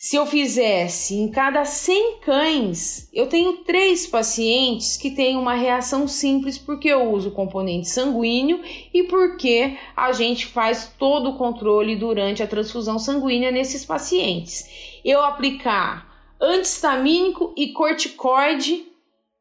se 0.03 0.17
eu 0.17 0.27
fizesse 0.27 1.15
em 1.15 1.31
cada 1.31 1.65
100 1.65 2.19
cães, 2.23 3.09
eu 3.13 3.29
tenho 3.29 3.59
três 3.59 4.05
pacientes 4.05 4.97
que 4.97 5.13
têm 5.13 5.37
uma 5.37 5.55
reação 5.55 6.09
simples 6.09 6.59
porque 6.59 6.89
eu 6.89 7.13
uso 7.13 7.31
componente 7.31 7.89
sanguíneo 7.89 8.61
e 8.93 9.05
porque 9.05 9.79
a 9.97 10.11
gente 10.11 10.47
faz 10.47 10.93
todo 10.99 11.31
o 11.31 11.39
controle 11.39 11.95
durante 11.95 12.43
a 12.43 12.49
transfusão 12.49 12.99
sanguínea 12.99 13.53
nesses 13.53 13.85
pacientes. 13.85 14.99
Eu 15.05 15.23
aplicar 15.23 16.35
antihistamínico 16.41 17.55
e 17.57 17.69
corticoide 17.69 18.85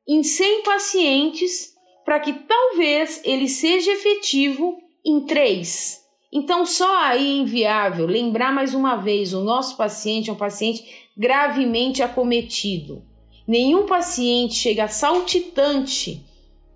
em 0.08 0.22
100 0.22 0.62
pacientes 0.62 1.74
para 2.06 2.20
que 2.20 2.34
talvez 2.34 3.20
ele 3.26 3.48
seja 3.48 3.94
efetivo 3.94 4.78
em 5.04 5.22
três. 5.22 6.01
Então, 6.32 6.66
só 6.66 7.04
aí 7.04 7.28
é 7.28 7.42
inviável 7.42 8.06
lembrar 8.06 8.54
mais 8.54 8.74
uma 8.74 8.96
vez: 8.96 9.34
o 9.34 9.42
nosso 9.42 9.76
paciente 9.76 10.30
é 10.30 10.34
um 10.34 10.38
paciente 10.38 11.10
gravemente 11.18 12.02
acometido. 12.02 13.04
Nenhum 13.46 13.86
paciente 13.86 14.54
chega 14.54 14.88
saltitante 14.88 16.26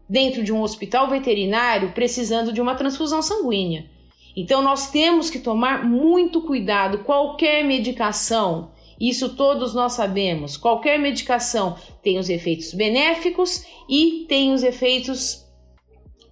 dentro 0.09 0.43
de 0.43 0.51
um 0.51 0.61
hospital 0.61 1.09
veterinário 1.09 1.93
precisando 1.93 2.51
de 2.51 2.59
uma 2.59 2.75
transfusão 2.75 3.21
sanguínea. 3.21 3.89
Então, 4.35 4.61
nós 4.61 4.91
temos 4.91 5.29
que 5.29 5.39
tomar 5.39 5.85
muito 5.85 6.41
cuidado. 6.41 7.05
Qualquer 7.05 7.63
medicação, 7.63 8.71
isso 8.99 9.35
todos 9.37 9.73
nós 9.73 9.93
sabemos, 9.93 10.57
qualquer 10.57 10.99
medicação 10.99 11.77
tem 12.03 12.19
os 12.19 12.29
efeitos 12.29 12.73
benéficos 12.73 13.65
e 13.87 14.25
tem 14.27 14.51
os 14.51 14.63
efeitos 14.63 15.45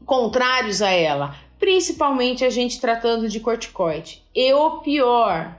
contrários 0.05 0.81
a 0.81 0.89
ela 0.89 1.43
principalmente 1.63 2.43
a 2.43 2.49
gente 2.49 2.77
tratando 2.77 3.29
de 3.29 3.39
corticoide. 3.39 4.21
E 4.35 4.51
o 4.51 4.81
pior, 4.81 5.57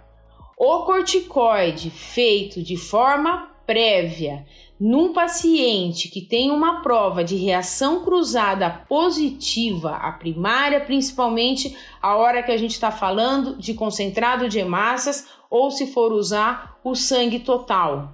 o 0.55 0.81
corticoide 0.81 1.89
feito 1.89 2.63
de 2.63 2.77
forma 2.77 3.51
prévia 3.67 4.45
num 4.79 5.15
paciente 5.15 6.11
que 6.11 6.21
tem 6.21 6.51
uma 6.51 6.83
prova 6.83 7.25
de 7.25 7.37
reação 7.37 8.05
cruzada 8.05 8.69
positiva, 8.87 9.93
a 9.97 10.13
primária, 10.13 10.79
principalmente 10.79 11.75
a 12.03 12.15
hora 12.17 12.43
que 12.43 12.53
a 12.53 12.59
gente 12.59 12.73
está 12.73 12.91
falando 12.91 13.57
de 13.57 13.73
concentrado 13.73 14.47
de 14.47 14.59
hemácias 14.59 15.27
ou 15.49 15.71
se 15.71 15.87
for 15.87 16.13
usar 16.13 16.79
o 16.85 16.95
sangue 16.95 17.39
total. 17.39 18.13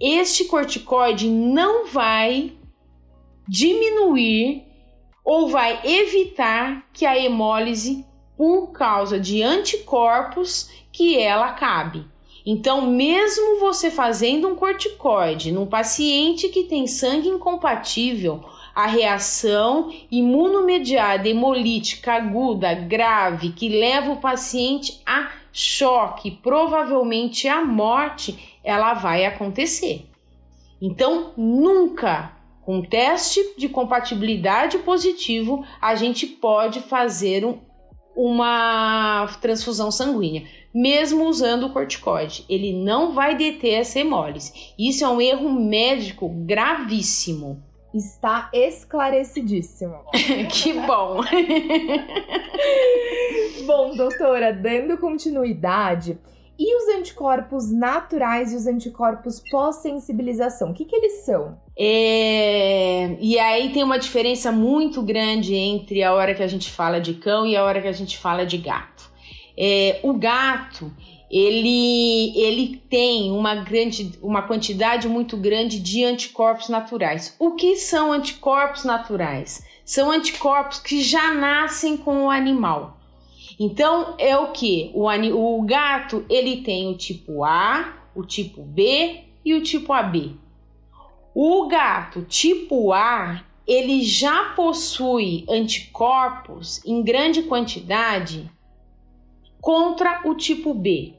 Este 0.00 0.46
corticoide 0.46 1.28
não 1.28 1.86
vai 1.86 2.54
diminuir 3.46 4.68
ou 5.32 5.46
vai 5.46 5.78
evitar 5.84 6.88
que 6.92 7.06
a 7.06 7.16
hemólise, 7.16 8.04
por 8.36 8.72
causa 8.72 9.16
de 9.20 9.44
anticorpos, 9.44 10.68
que 10.90 11.20
ela 11.20 11.50
acabe. 11.50 12.04
Então, 12.44 12.90
mesmo 12.90 13.60
você 13.60 13.92
fazendo 13.92 14.48
um 14.48 14.56
corticoide 14.56 15.52
num 15.52 15.66
paciente 15.66 16.48
que 16.48 16.64
tem 16.64 16.88
sangue 16.88 17.28
incompatível, 17.28 18.42
a 18.74 18.88
reação 18.88 19.94
imunomediada 20.10 21.28
hemolítica 21.28 22.14
aguda 22.14 22.74
grave 22.74 23.52
que 23.52 23.68
leva 23.68 24.10
o 24.10 24.20
paciente 24.20 25.00
a 25.06 25.30
choque, 25.52 26.32
provavelmente 26.42 27.46
a 27.46 27.64
morte, 27.64 28.58
ela 28.64 28.94
vai 28.94 29.24
acontecer. 29.24 30.06
Então, 30.82 31.30
nunca 31.36 32.39
com 32.62 32.82
teste 32.82 33.54
de 33.56 33.68
compatibilidade 33.68 34.78
positivo, 34.78 35.64
a 35.80 35.94
gente 35.94 36.26
pode 36.26 36.80
fazer 36.80 37.44
um, 37.44 37.58
uma 38.14 39.26
transfusão 39.40 39.90
sanguínea, 39.90 40.44
mesmo 40.74 41.24
usando 41.24 41.66
o 41.66 41.72
corticoide. 41.72 42.44
Ele 42.48 42.72
não 42.72 43.12
vai 43.12 43.36
deter 43.36 43.80
essa 43.80 43.98
hemólise. 43.98 44.52
Isso 44.78 45.04
é 45.04 45.08
um 45.08 45.20
erro 45.20 45.50
médico 45.50 46.28
gravíssimo. 46.28 47.62
Está 47.92 48.48
esclarecidíssimo. 48.52 50.04
que 50.52 50.72
bom. 50.74 51.22
bom, 53.66 53.96
doutora, 53.96 54.52
dando 54.52 54.96
continuidade, 54.98 56.16
e 56.62 56.76
os 56.76 56.94
anticorpos 56.94 57.72
naturais 57.72 58.52
e 58.52 58.56
os 58.56 58.66
anticorpos 58.66 59.42
pós-sensibilização, 59.50 60.70
o 60.70 60.74
que, 60.74 60.84
que 60.84 60.94
eles 60.94 61.24
são? 61.24 61.58
É... 61.82 63.16
E 63.18 63.38
aí 63.38 63.72
tem 63.72 63.82
uma 63.82 63.98
diferença 63.98 64.52
muito 64.52 65.00
grande 65.00 65.54
entre 65.54 66.02
a 66.02 66.12
hora 66.12 66.34
que 66.34 66.42
a 66.42 66.46
gente 66.46 66.70
fala 66.70 67.00
de 67.00 67.14
cão 67.14 67.46
e 67.46 67.56
a 67.56 67.64
hora 67.64 67.80
que 67.80 67.88
a 67.88 67.92
gente 67.92 68.18
fala 68.18 68.44
de 68.44 68.58
gato. 68.58 69.10
É... 69.56 69.98
O 70.02 70.12
gato, 70.12 70.92
ele, 71.30 72.38
ele 72.38 72.82
tem 72.90 73.30
uma, 73.30 73.54
grande, 73.54 74.12
uma 74.20 74.42
quantidade 74.42 75.08
muito 75.08 75.36
grande 75.38 75.80
de 75.80 76.04
anticorpos 76.04 76.68
naturais. 76.68 77.34
O 77.38 77.52
que 77.52 77.76
são 77.76 78.12
anticorpos 78.12 78.84
naturais? 78.84 79.64
são 79.90 80.08
anticorpos 80.12 80.78
que 80.78 81.02
já 81.02 81.34
nascem 81.34 81.96
com 81.96 82.26
o 82.26 82.30
animal. 82.30 83.00
Então 83.58 84.14
é 84.18 84.36
o 84.36 84.52
que? 84.52 84.92
O, 84.94 85.08
o 85.08 85.62
gato 85.62 86.24
ele 86.30 86.58
tem 86.58 86.88
o 86.88 86.96
tipo 86.96 87.42
A, 87.42 87.92
o 88.14 88.24
tipo 88.24 88.62
B 88.62 89.24
e 89.44 89.52
o 89.52 89.60
tipo 89.60 89.92
AB. 89.92 90.36
O 91.34 91.68
gato 91.68 92.22
tipo 92.22 92.92
A 92.92 93.44
ele 93.66 94.02
já 94.02 94.46
possui 94.56 95.44
anticorpos 95.48 96.84
em 96.84 97.02
grande 97.04 97.44
quantidade 97.44 98.50
contra 99.60 100.22
o 100.24 100.34
tipo 100.34 100.74
B. 100.74 101.14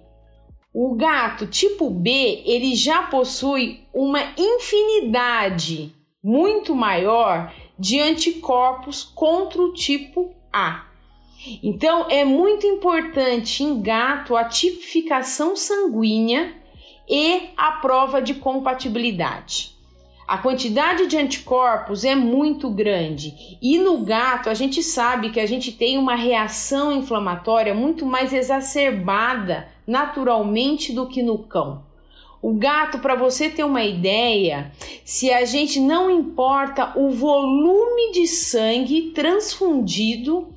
O 0.73 0.93
gato 0.95 1.47
tipo 1.47 1.89
B, 1.89 2.43
ele 2.45 2.75
já 2.75 3.03
possui 3.03 3.81
uma 3.93 4.19
infinidade 4.37 5.95
muito 6.21 6.75
maior 6.75 7.53
de 7.79 7.99
anticorpos 7.99 9.01
contra 9.03 9.61
o 9.61 9.73
tipo 9.73 10.35
A. 10.51 10.85
Então, 11.63 12.07
é 12.09 12.25
muito 12.25 12.67
importante 12.67 13.63
em 13.63 13.81
gato 13.81 14.35
a 14.35 14.43
tipificação 14.43 15.55
sanguínea 15.55 16.53
e 17.09 17.49
a 17.55 17.71
prova 17.73 18.21
de 18.21 18.35
compatibilidade. 18.35 19.80
A 20.27 20.37
quantidade 20.37 21.07
de 21.07 21.17
anticorpos 21.17 22.05
é 22.05 22.15
muito 22.15 22.69
grande 22.69 23.57
e 23.61 23.77
no 23.77 23.99
gato 23.99 24.49
a 24.49 24.53
gente 24.53 24.81
sabe 24.81 25.29
que 25.29 25.39
a 25.39 25.45
gente 25.45 25.71
tem 25.71 25.97
uma 25.97 26.15
reação 26.15 26.91
inflamatória 26.91 27.73
muito 27.73 28.05
mais 28.05 28.31
exacerbada 28.31 29.67
naturalmente 29.85 30.93
do 30.93 31.07
que 31.07 31.21
no 31.21 31.37
cão. 31.39 31.83
O 32.41 32.53
gato, 32.53 32.97
para 32.99 33.13
você 33.13 33.49
ter 33.49 33.63
uma 33.63 33.83
ideia, 33.83 34.71
se 35.05 35.31
a 35.31 35.45
gente 35.45 35.79
não 35.79 36.09
importa 36.09 36.91
o 36.95 37.11
volume 37.11 38.13
de 38.13 38.25
sangue 38.25 39.11
transfundido 39.13 40.47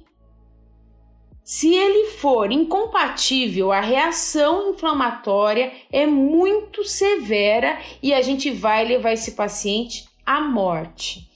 se 1.44 1.74
ele 1.74 2.12
for 2.12 2.50
incompatível, 2.50 3.70
a 3.70 3.82
reação 3.82 4.70
inflamatória 4.70 5.74
é 5.92 6.06
muito 6.06 6.82
severa 6.84 7.78
e 8.02 8.14
a 8.14 8.22
gente 8.22 8.50
vai 8.50 8.82
levar 8.86 9.12
esse 9.12 9.32
paciente 9.32 10.06
à 10.24 10.40
morte. 10.40 11.28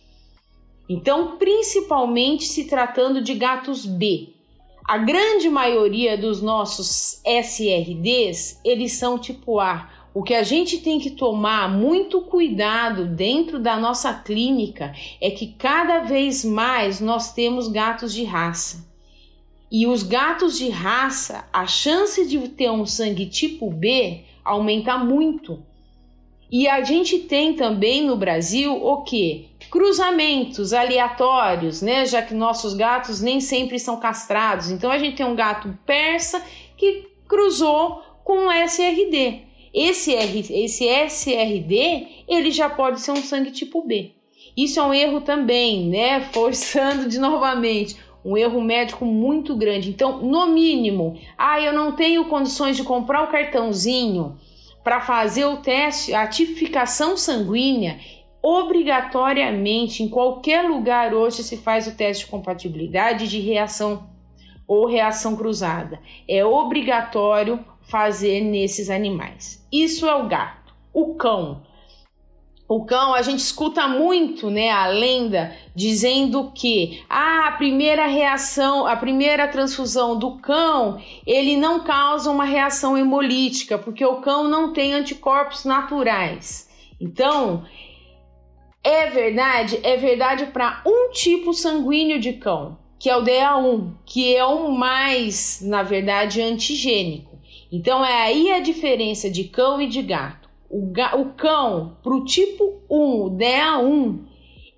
Então, 0.89 1.37
principalmente 1.37 2.45
se 2.45 2.65
tratando 2.65 3.21
de 3.21 3.35
gatos 3.35 3.85
B. 3.85 4.31
A 4.83 4.97
grande 4.97 5.51
maioria 5.51 6.17
dos 6.17 6.41
nossos 6.41 7.21
SRDs, 7.23 8.59
eles 8.65 8.95
são 8.95 9.19
tipo 9.19 9.61
A. 9.61 9.91
O 10.15 10.23
que 10.23 10.33
a 10.33 10.43
gente 10.43 10.79
tem 10.79 10.99
que 10.99 11.11
tomar 11.11 11.71
muito 11.71 12.23
cuidado 12.23 13.05
dentro 13.05 13.59
da 13.59 13.77
nossa 13.77 14.15
clínica 14.15 14.95
é 15.21 15.31
que 15.31 15.49
cada 15.49 15.99
vez 15.99 16.43
mais 16.43 16.99
nós 16.99 17.35
temos 17.35 17.69
gatos 17.69 18.15
de 18.15 18.25
raça. 18.25 18.88
E 19.71 19.87
os 19.87 20.03
gatos 20.03 20.57
de 20.57 20.71
raça, 20.71 21.45
a 21.53 21.67
chance 21.67 22.27
de 22.27 22.39
ter 22.49 22.71
um 22.71 22.87
sangue 22.87 23.27
tipo 23.27 23.71
B 23.71 24.25
aumenta 24.45 24.97
muito. 24.97 25.63
E 26.51 26.67
a 26.67 26.83
gente 26.83 27.19
tem 27.19 27.53
também 27.55 28.07
no 28.07 28.17
Brasil 28.17 28.73
o 28.73 29.03
que? 29.03 29.51
Cruzamentos 29.71 30.73
aleatórios, 30.73 31.83
né? 31.83 32.07
Já 32.07 32.23
que 32.23 32.33
nossos 32.33 32.73
gatos 32.73 33.21
nem 33.21 33.39
sempre 33.39 33.79
são 33.79 33.99
castrados. 34.01 34.71
Então 34.71 34.91
a 34.91 34.99
gente 34.99 35.17
tem 35.17 35.27
um 35.27 35.37
gato 35.37 35.79
persa 35.85 36.43
que 36.77 37.07
cruzou 37.29 38.03
com 38.25 38.47
um 38.47 38.53
SRD. 38.53 39.43
Esse, 39.75 40.15
R, 40.15 40.47
esse 40.65 40.87
SRD 40.87 42.25
ele 42.27 42.51
já 42.51 42.71
pode 42.71 43.01
ser 43.01 43.11
um 43.11 43.23
sangue 43.23 43.51
tipo 43.51 43.83
B. 43.83 44.13
Isso 44.57 44.81
é 44.81 44.83
um 44.83 44.95
erro 44.95 45.21
também, 45.21 45.87
né? 45.89 46.23
Forçando 46.33 47.07
de 47.07 47.19
novamente 47.19 47.97
um 48.25 48.37
erro 48.37 48.61
médico 48.61 49.05
muito 49.05 49.57
grande. 49.57 49.91
Então, 49.91 50.19
no 50.23 50.47
mínimo, 50.47 51.19
ah, 51.37 51.61
eu 51.61 51.73
não 51.73 51.93
tenho 51.93 52.25
condições 52.27 52.77
de 52.77 52.83
comprar 52.83 53.25
o 53.25 53.31
cartãozinho 53.31 54.37
para 54.83 55.01
fazer 55.01 55.45
o 55.45 55.59
teste, 55.59 56.15
a 56.15 56.27
tipificação 56.27 57.17
sanguínea. 57.17 57.99
Obrigatoriamente, 58.43 60.03
em 60.03 60.09
qualquer 60.09 60.63
lugar 60.63 61.13
hoje 61.13 61.43
se 61.43 61.57
faz 61.57 61.87
o 61.87 61.97
teste 61.97 62.25
de 62.25 62.31
compatibilidade 62.31 63.29
de 63.29 63.41
reação 63.41 64.09
ou 64.67 64.87
reação 64.87 65.37
cruzada. 65.37 66.01
É 66.29 66.45
obrigatório 66.45 67.65
fazer 67.83 68.43
nesses 68.43 68.91
animais. 68.91 69.67
Isso 69.73 70.07
é 70.07 70.15
o 70.15 70.29
gato. 70.29 70.75
O 70.93 71.15
cão 71.15 71.63
o 72.69 72.85
cão, 72.85 73.15
a 73.15 73.23
gente 73.23 73.39
escuta 73.39 73.89
muito, 73.89 74.51
né, 74.51 74.69
a 74.71 74.87
lenda 74.87 75.57
dizendo 75.75 76.53
que 76.55 77.03
ah, 77.09 77.49
a 77.49 77.53
primeira 77.53 78.07
reação, 78.07 78.87
a 78.87 78.95
primeira 78.95 79.49
transfusão 79.49 80.19
do 80.19 80.37
cão, 80.37 81.01
ele 81.27 81.57
não 81.57 81.81
causa 81.81 82.31
uma 82.31 82.45
reação 82.45 82.97
hemolítica, 82.99 83.79
porque 83.79 84.05
o 84.05 84.21
cão 84.21 84.47
não 84.47 84.75
tem 84.75 84.93
anticorpos 84.93 85.65
naturais. 85.65 86.69
Então, 87.01 87.65
é 88.85 89.07
verdade, 89.07 89.81
é 89.83 89.97
verdade 89.97 90.47
para 90.47 90.83
um 90.85 91.11
tipo 91.11 91.55
sanguíneo 91.55 92.21
de 92.21 92.35
cão, 92.35 92.79
que 92.99 93.09
é 93.09 93.17
o 93.17 93.25
DA1, 93.25 93.93
que 94.05 94.37
é 94.37 94.45
o 94.45 94.71
mais, 94.71 95.63
na 95.63 95.83
verdade, 95.83 96.43
antigênico. 96.43 97.39
Então 97.73 98.05
é 98.05 98.25
aí 98.25 98.53
a 98.53 98.61
diferença 98.61 99.31
de 99.31 99.45
cão 99.45 99.81
e 99.81 99.87
de 99.87 100.03
gato. 100.03 100.38
O, 100.71 100.93
o 101.19 101.33
cão, 101.35 101.97
para 102.03 102.15
o 102.15 102.25
tipo 102.25 102.83
1, 102.91 103.25
o 103.25 103.31
DA1, 103.31 104.19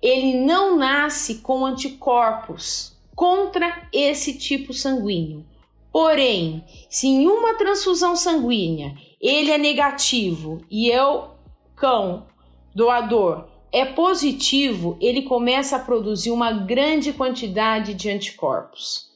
ele 0.01 0.33
não 0.39 0.77
nasce 0.77 1.35
com 1.35 1.65
anticorpos 1.65 2.97
contra 3.15 3.87
esse 3.93 4.37
tipo 4.37 4.73
sanguíneo. 4.73 5.45
Porém, 5.91 6.63
se 6.89 7.07
em 7.07 7.27
uma 7.27 7.55
transfusão 7.55 8.15
sanguínea 8.15 8.95
ele 9.19 9.51
é 9.51 9.57
negativo 9.57 10.61
e 10.71 10.87
eu, 10.87 11.31
cão, 11.75 12.25
doador, 12.73 13.47
é 13.71 13.85
positivo, 13.85 14.97
ele 14.99 15.21
começa 15.21 15.75
a 15.75 15.79
produzir 15.79 16.31
uma 16.31 16.51
grande 16.51 17.13
quantidade 17.13 17.93
de 17.93 18.09
anticorpos. 18.09 19.10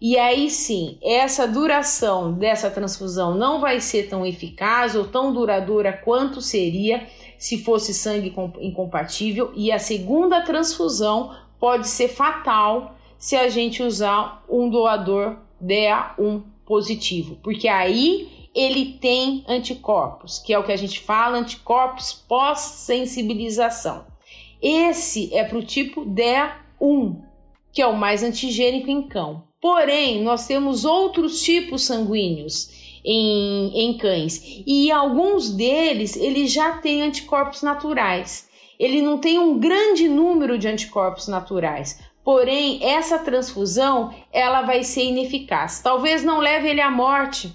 E 0.00 0.18
aí 0.18 0.50
sim, 0.50 0.98
essa 1.02 1.48
duração 1.48 2.32
dessa 2.32 2.70
transfusão 2.70 3.34
não 3.34 3.60
vai 3.60 3.80
ser 3.80 4.08
tão 4.08 4.26
eficaz 4.26 4.94
ou 4.94 5.04
tão 5.04 5.32
duradoura 5.32 5.92
quanto 5.92 6.42
seria 6.42 7.06
se 7.38 7.62
fosse 7.62 7.94
sangue 7.94 8.34
incompatível, 8.60 9.52
e 9.54 9.70
a 9.72 9.78
segunda 9.78 10.42
transfusão 10.42 11.34
pode 11.58 11.88
ser 11.88 12.08
fatal 12.08 12.94
se 13.18 13.36
a 13.36 13.48
gente 13.48 13.82
usar 13.82 14.44
um 14.48 14.68
doador 14.68 15.36
DA1 15.62 16.42
positivo, 16.64 17.38
porque 17.42 17.68
aí 17.68 18.48
ele 18.54 18.98
tem 19.00 19.44
anticorpos, 19.46 20.38
que 20.38 20.52
é 20.52 20.58
o 20.58 20.64
que 20.64 20.72
a 20.72 20.76
gente 20.76 21.00
fala, 21.00 21.38
anticorpos 21.38 22.12
pós-sensibilização. 22.12 24.06
Esse 24.62 25.34
é 25.34 25.44
para 25.44 25.58
o 25.58 25.62
tipo 25.62 26.06
DA1, 26.06 27.16
que 27.76 27.82
é 27.82 27.86
o 27.86 27.94
mais 27.94 28.22
antigênico 28.22 28.90
em 28.90 29.02
cão. 29.02 29.44
Porém, 29.60 30.22
nós 30.22 30.46
temos 30.46 30.86
outros 30.86 31.42
tipos 31.42 31.84
sanguíneos 31.84 32.70
em, 33.04 33.70
em 33.78 33.98
cães 33.98 34.62
e 34.66 34.90
alguns 34.90 35.50
deles 35.50 36.16
ele 36.16 36.46
já 36.46 36.78
têm 36.78 37.02
anticorpos 37.02 37.60
naturais. 37.60 38.48
Ele 38.80 39.02
não 39.02 39.18
tem 39.18 39.38
um 39.38 39.58
grande 39.58 40.08
número 40.08 40.56
de 40.58 40.66
anticorpos 40.66 41.28
naturais, 41.28 42.00
porém 42.24 42.82
essa 42.82 43.18
transfusão 43.18 44.10
ela 44.32 44.62
vai 44.62 44.82
ser 44.82 45.04
ineficaz. 45.04 45.82
Talvez 45.82 46.24
não 46.24 46.38
leve 46.38 46.70
ele 46.70 46.80
à 46.80 46.90
morte 46.90 47.54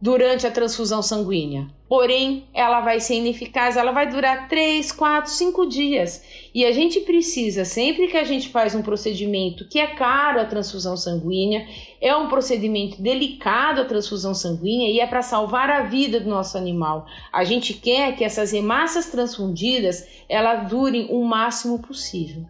durante 0.00 0.46
a 0.46 0.50
transfusão 0.50 1.02
sanguínea, 1.02 1.68
porém 1.88 2.48
ela 2.52 2.80
vai 2.80 3.00
ser 3.00 3.14
ineficaz, 3.14 3.76
ela 3.76 3.92
vai 3.92 4.06
durar 4.06 4.46
3, 4.46 4.92
4, 4.92 5.30
5 5.30 5.66
dias. 5.66 6.22
E 6.54 6.64
a 6.66 6.72
gente 6.72 7.00
precisa, 7.00 7.64
sempre 7.64 8.06
que 8.08 8.16
a 8.16 8.24
gente 8.24 8.50
faz 8.50 8.74
um 8.74 8.82
procedimento 8.82 9.66
que 9.68 9.78
é 9.78 9.86
caro 9.86 10.40
a 10.40 10.44
transfusão 10.44 10.96
sanguínea, 10.96 11.66
é 12.00 12.14
um 12.14 12.28
procedimento 12.28 13.00
delicado 13.00 13.80
a 13.80 13.84
transfusão 13.86 14.34
sanguínea 14.34 14.90
e 14.90 15.00
é 15.00 15.06
para 15.06 15.22
salvar 15.22 15.70
a 15.70 15.82
vida 15.82 16.20
do 16.20 16.28
nosso 16.28 16.58
animal. 16.58 17.06
A 17.32 17.44
gente 17.44 17.72
quer 17.72 18.14
que 18.16 18.24
essas 18.24 18.52
hemácias 18.52 19.06
transfundidas 19.06 20.06
elas 20.28 20.68
durem 20.68 21.08
o 21.10 21.24
máximo 21.24 21.78
possível. 21.78 22.44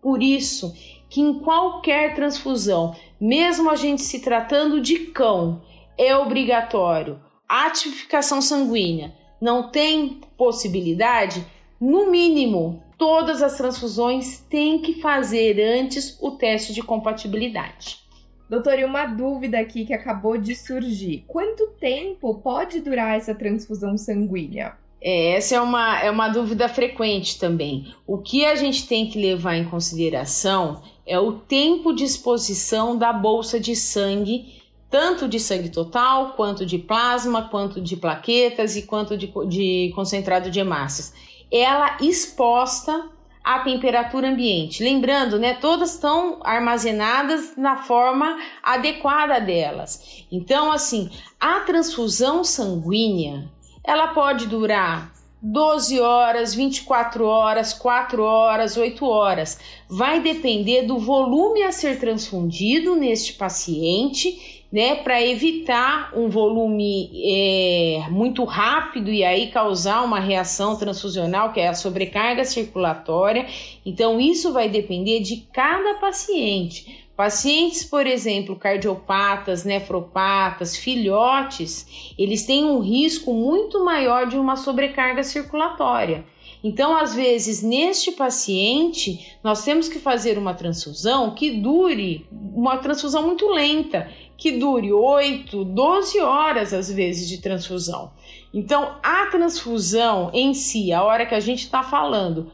Por 0.00 0.22
isso 0.22 0.72
que 1.08 1.20
em 1.20 1.40
qualquer 1.40 2.14
transfusão, 2.14 2.94
mesmo 3.20 3.70
a 3.70 3.76
gente 3.76 4.02
se 4.02 4.20
tratando 4.20 4.80
de 4.80 4.98
cão, 5.06 5.62
é 5.96 6.16
obrigatório 6.16 7.20
a 7.48 7.70
tipificação 7.70 8.42
sanguínea 8.42 9.14
não 9.40 9.70
tem 9.70 10.20
possibilidade, 10.36 11.46
no 11.80 12.10
mínimo, 12.10 12.82
todas 12.98 13.42
as 13.42 13.56
transfusões 13.56 14.38
têm 14.50 14.80
que 14.80 15.00
fazer 15.00 15.60
antes 15.60 16.18
o 16.20 16.32
teste 16.32 16.72
de 16.72 16.82
compatibilidade. 16.82 18.00
Doutor, 18.48 18.78
e 18.78 18.84
uma 18.84 19.06
dúvida 19.06 19.58
aqui 19.60 19.84
que 19.84 19.94
acabou 19.94 20.36
de 20.36 20.56
surgir: 20.56 21.24
quanto 21.28 21.68
tempo 21.78 22.34
pode 22.34 22.80
durar 22.80 23.16
essa 23.16 23.34
transfusão 23.34 23.96
sanguínea? 23.96 24.76
É, 25.00 25.36
essa 25.36 25.56
é 25.56 25.60
uma, 25.60 26.00
é 26.00 26.10
uma 26.10 26.28
dúvida 26.28 26.68
frequente 26.68 27.38
também. 27.38 27.94
O 28.06 28.18
que 28.18 28.44
a 28.44 28.54
gente 28.54 28.88
tem 28.88 29.08
que 29.08 29.20
levar 29.20 29.56
em 29.56 29.68
consideração 29.68 30.82
é 31.06 31.18
o 31.18 31.32
tempo 31.32 31.92
de 31.92 32.02
exposição 32.02 32.96
da 32.96 33.12
bolsa 33.12 33.60
de 33.60 33.76
sangue, 33.76 34.65
tanto 34.90 35.28
de 35.28 35.40
sangue 35.40 35.68
total, 35.68 36.32
quanto 36.32 36.64
de 36.64 36.78
plasma, 36.78 37.48
quanto 37.48 37.80
de 37.80 37.96
plaquetas 37.96 38.76
e 38.76 38.82
quanto 38.82 39.16
de, 39.16 39.32
de 39.48 39.92
concentrado 39.94 40.50
de 40.50 40.60
hemácias. 40.60 41.12
Ela 41.50 41.96
exposta 42.00 43.10
à 43.42 43.60
temperatura 43.60 44.28
ambiente. 44.28 44.82
Lembrando, 44.82 45.38
né, 45.38 45.54
todas 45.54 45.94
estão 45.94 46.40
armazenadas 46.42 47.56
na 47.56 47.76
forma 47.76 48.36
adequada 48.62 49.38
delas. 49.38 50.24
Então, 50.32 50.72
assim, 50.72 51.10
a 51.38 51.60
transfusão 51.60 52.42
sanguínea, 52.42 53.48
ela 53.84 54.08
pode 54.08 54.46
durar 54.46 55.12
12 55.40 56.00
horas, 56.00 56.54
24 56.54 57.24
horas, 57.24 57.72
4 57.72 58.20
horas, 58.20 58.76
8 58.76 59.06
horas. 59.06 59.60
Vai 59.88 60.20
depender 60.20 60.82
do 60.82 60.98
volume 60.98 61.62
a 61.62 61.70
ser 61.70 62.00
transfundido 62.00 62.96
neste 62.96 63.34
paciente 63.34 64.55
né, 64.72 64.96
para 64.96 65.22
evitar 65.22 66.12
um 66.16 66.28
volume 66.28 67.10
é, 67.24 68.06
muito 68.10 68.44
rápido 68.44 69.10
e 69.10 69.24
aí 69.24 69.48
causar 69.50 70.02
uma 70.02 70.18
reação 70.18 70.76
transfusional, 70.76 71.52
que 71.52 71.60
é 71.60 71.68
a 71.68 71.74
sobrecarga 71.74 72.44
circulatória. 72.44 73.46
Então, 73.84 74.20
isso 74.20 74.52
vai 74.52 74.68
depender 74.68 75.20
de 75.20 75.46
cada 75.52 75.94
paciente. 75.94 77.06
Pacientes, 77.16 77.82
por 77.82 78.06
exemplo, 78.06 78.56
cardiopatas, 78.56 79.64
nefropatas, 79.64 80.76
filhotes, 80.76 82.12
eles 82.18 82.44
têm 82.44 82.64
um 82.64 82.80
risco 82.80 83.32
muito 83.32 83.82
maior 83.82 84.26
de 84.26 84.36
uma 84.36 84.54
sobrecarga 84.54 85.22
circulatória. 85.22 86.26
Então, 86.62 86.96
às 86.96 87.14
vezes, 87.14 87.62
neste 87.62 88.12
paciente, 88.12 89.34
nós 89.42 89.64
temos 89.64 89.88
que 89.88 89.98
fazer 89.98 90.36
uma 90.36 90.52
transfusão 90.52 91.34
que 91.34 91.52
dure, 91.52 92.26
uma 92.30 92.76
transfusão 92.78 93.22
muito 93.22 93.46
lenta, 93.48 94.10
que 94.36 94.52
dure 94.52 94.92
8, 94.92 95.64
12 95.64 96.20
horas 96.20 96.72
às 96.74 96.90
vezes 96.90 97.28
de 97.28 97.38
transfusão. 97.38 98.12
Então, 98.52 98.96
a 99.02 99.26
transfusão 99.26 100.30
em 100.32 100.54
si, 100.54 100.92
a 100.92 101.02
hora 101.02 101.26
que 101.26 101.34
a 101.34 101.40
gente 101.40 101.62
está 101.62 101.82
falando 101.82 102.52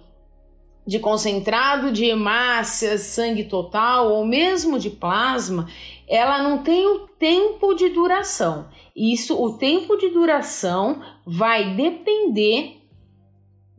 de 0.87 0.99
concentrado 0.99 1.93
de 1.93 2.07
hemácias, 2.07 3.03
sangue 3.03 3.45
total 3.45 4.13
ou 4.13 4.27
mesmo 4.27 4.79
de 4.79 4.91
plasma, 4.91 5.69
ela 6.09 6.43
não 6.43 6.59
tem 6.59 6.87
o 6.87 7.07
tempo 7.07 7.75
de 7.75 7.89
duração. 7.89 8.69
Isso, 8.95 9.41
o 9.41 9.57
tempo 9.57 9.97
de 9.97 10.09
duração 10.09 11.01
vai 11.25 11.75
depender 11.75 12.81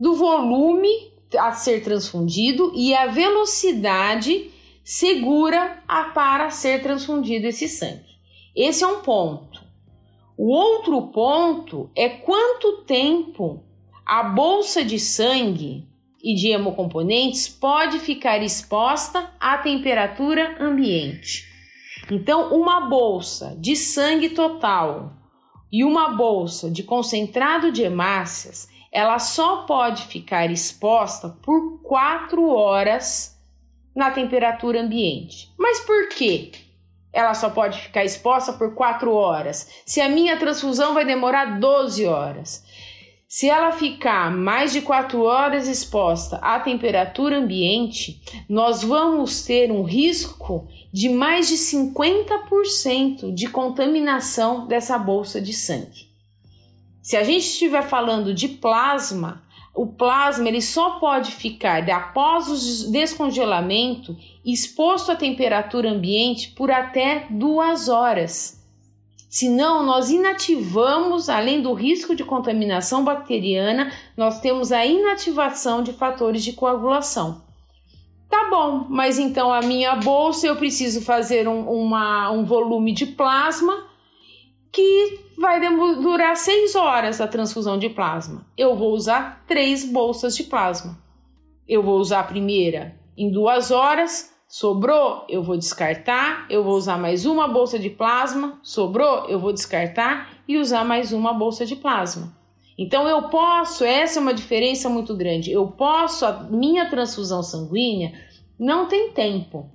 do 0.00 0.14
volume 0.14 1.12
a 1.38 1.52
ser 1.52 1.82
transfundido 1.82 2.72
e 2.74 2.94
a 2.94 3.06
velocidade 3.06 4.50
segura 4.84 5.82
a 5.88 6.04
para 6.04 6.50
ser 6.50 6.82
transfundido 6.82 7.46
esse 7.46 7.66
sangue. 7.68 8.14
Esse 8.54 8.84
é 8.84 8.86
um 8.86 9.00
ponto. 9.00 9.64
O 10.36 10.52
outro 10.52 11.08
ponto 11.08 11.90
é 11.96 12.08
quanto 12.08 12.82
tempo 12.82 13.64
a 14.04 14.22
bolsa 14.22 14.84
de 14.84 15.00
sangue 15.00 15.88
e 16.22 16.34
de 16.34 16.48
hemocomponentes 16.48 17.48
pode 17.48 17.98
ficar 17.98 18.42
exposta 18.42 19.32
à 19.40 19.56
temperatura 19.58 20.56
ambiente. 20.60 21.48
Então, 22.10 22.54
uma 22.54 22.82
bolsa 22.82 23.56
de 23.58 23.74
sangue 23.74 24.30
total 24.30 25.14
e 25.72 25.82
uma 25.84 26.10
bolsa 26.10 26.70
de 26.70 26.82
concentrado 26.82 27.72
de 27.72 27.82
hemácias, 27.82 28.68
ela 28.92 29.18
só 29.18 29.62
pode 29.62 30.02
ficar 30.02 30.50
exposta 30.50 31.30
por 31.42 31.80
4 31.82 32.46
horas 32.48 33.33
na 33.94 34.10
temperatura 34.10 34.80
ambiente. 34.80 35.52
Mas 35.58 35.80
por 35.80 36.08
quê? 36.08 36.50
Ela 37.12 37.34
só 37.34 37.48
pode 37.50 37.80
ficar 37.80 38.04
exposta 38.04 38.52
por 38.52 38.74
4 38.74 39.12
horas. 39.12 39.68
Se 39.86 40.00
a 40.00 40.08
minha 40.08 40.36
transfusão 40.36 40.94
vai 40.94 41.04
demorar 41.04 41.60
12 41.60 42.04
horas. 42.06 42.64
Se 43.28 43.48
ela 43.48 43.72
ficar 43.72 44.30
mais 44.30 44.72
de 44.72 44.80
4 44.80 45.22
horas 45.22 45.66
exposta 45.66 46.36
à 46.36 46.60
temperatura 46.60 47.38
ambiente, 47.38 48.20
nós 48.48 48.82
vamos 48.82 49.44
ter 49.44 49.72
um 49.72 49.82
risco 49.82 50.68
de 50.92 51.08
mais 51.08 51.48
de 51.48 51.56
50% 51.56 53.34
de 53.34 53.48
contaminação 53.48 54.68
dessa 54.68 54.96
bolsa 54.96 55.40
de 55.40 55.52
sangue. 55.52 56.08
Se 57.02 57.16
a 57.16 57.24
gente 57.24 57.44
estiver 57.44 57.82
falando 57.82 58.32
de 58.32 58.48
plasma, 58.48 59.43
o 59.74 59.86
plasma 59.86 60.48
ele 60.48 60.62
só 60.62 61.00
pode 61.00 61.32
ficar 61.32 61.88
após 61.90 62.48
o 62.48 62.92
descongelamento 62.92 64.16
exposto 64.44 65.10
à 65.10 65.16
temperatura 65.16 65.90
ambiente 65.90 66.50
por 66.50 66.70
até 66.70 67.26
duas 67.28 67.88
horas. 67.88 68.62
Senão, 69.28 69.84
nós 69.84 70.10
inativamos, 70.10 71.28
além 71.28 71.60
do 71.60 71.72
risco 71.72 72.14
de 72.14 72.22
contaminação 72.22 73.02
bacteriana, 73.02 73.90
nós 74.16 74.40
temos 74.40 74.70
a 74.70 74.86
inativação 74.86 75.82
de 75.82 75.92
fatores 75.92 76.44
de 76.44 76.52
coagulação. 76.52 77.42
Tá 78.30 78.48
bom, 78.48 78.86
mas 78.88 79.18
então 79.18 79.52
a 79.52 79.60
minha 79.60 79.96
bolsa 79.96 80.46
eu 80.46 80.54
preciso 80.54 81.02
fazer 81.02 81.48
um, 81.48 81.68
uma, 81.68 82.30
um 82.30 82.44
volume 82.44 82.92
de 82.92 83.06
plasma 83.06 83.84
que 84.74 85.20
vai 85.38 85.60
durar 85.60 86.36
6 86.36 86.74
horas 86.74 87.20
a 87.20 87.28
transfusão 87.28 87.78
de 87.78 87.88
plasma. 87.88 88.44
Eu 88.58 88.74
vou 88.74 88.92
usar 88.92 89.44
três 89.46 89.84
bolsas 89.84 90.36
de 90.36 90.42
plasma. 90.42 90.98
Eu 91.66 91.80
vou 91.80 91.98
usar 91.98 92.20
a 92.20 92.24
primeira 92.24 92.98
em 93.16 93.30
duas 93.30 93.70
horas, 93.70 94.34
sobrou, 94.48 95.24
eu 95.28 95.42
vou 95.44 95.56
descartar, 95.56 96.46
eu 96.50 96.64
vou 96.64 96.74
usar 96.74 96.98
mais 96.98 97.24
uma 97.24 97.46
bolsa 97.46 97.78
de 97.78 97.88
plasma, 97.88 98.58
sobrou, 98.62 99.26
eu 99.28 99.38
vou 99.38 99.52
descartar 99.52 100.42
e 100.48 100.58
usar 100.58 100.84
mais 100.84 101.12
uma 101.12 101.32
bolsa 101.32 101.64
de 101.64 101.76
plasma. 101.76 102.36
Então 102.76 103.08
eu 103.08 103.28
posso, 103.28 103.84
essa 103.84 104.18
é 104.18 104.22
uma 104.22 104.34
diferença 104.34 104.88
muito 104.90 105.14
grande. 105.16 105.52
Eu 105.52 105.68
posso, 105.68 106.26
a 106.26 106.32
minha 106.50 106.90
transfusão 106.90 107.44
sanguínea 107.44 108.12
não 108.58 108.86
tem 108.86 109.12
tempo. 109.12 109.70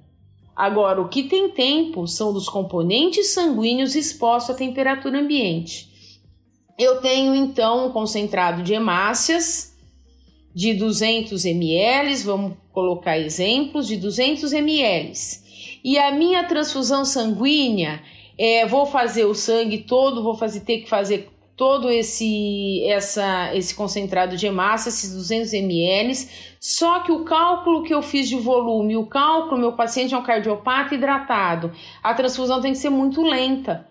Agora, 0.59 1.01
o 1.01 1.07
que 1.07 1.23
tem 1.23 1.47
tempo 1.47 2.05
são 2.05 2.33
dos 2.33 2.49
componentes 2.49 3.29
sanguíneos 3.29 3.95
expostos 3.95 4.53
à 4.53 4.57
temperatura 4.57 5.17
ambiente. 5.17 5.87
Eu 6.77 6.99
tenho 6.99 7.33
então 7.33 7.87
um 7.87 7.91
concentrado 7.93 8.61
de 8.61 8.73
hemácias 8.73 9.73
de 10.53 10.73
200 10.73 11.45
ml, 11.45 12.13
vamos 12.23 12.57
colocar 12.73 13.17
exemplos 13.17 13.87
de 13.87 13.95
200 13.95 14.51
ml. 14.51 15.13
E 15.81 15.97
a 15.97 16.11
minha 16.11 16.43
transfusão 16.43 17.05
sanguínea, 17.05 18.03
é, 18.37 18.65
vou 18.65 18.85
fazer 18.85 19.23
o 19.23 19.33
sangue 19.33 19.77
todo, 19.77 20.21
vou 20.21 20.35
fazer 20.35 20.59
ter 20.59 20.79
que 20.79 20.89
fazer 20.89 21.29
todo 21.59 21.91
esse 21.91 22.85
essa 22.85 23.53
esse 23.53 23.75
concentrado 23.75 24.37
de 24.37 24.47
hemácia, 24.47 24.87
esses 24.87 25.13
200 25.13 25.53
ml, 25.53 26.29
só 26.57 27.01
que 27.01 27.11
o 27.11 27.25
cálculo 27.25 27.83
que 27.83 27.93
eu 27.93 28.01
fiz 28.01 28.29
de 28.29 28.37
volume, 28.37 28.95
o 28.95 29.05
cálculo, 29.05 29.59
meu 29.59 29.73
paciente 29.73 30.13
é 30.13 30.17
um 30.17 30.23
cardiopata 30.23 30.95
hidratado, 30.95 31.73
a 32.01 32.13
transfusão 32.13 32.61
tem 32.61 32.71
que 32.71 32.77
ser 32.77 32.89
muito 32.89 33.21
lenta. 33.21 33.85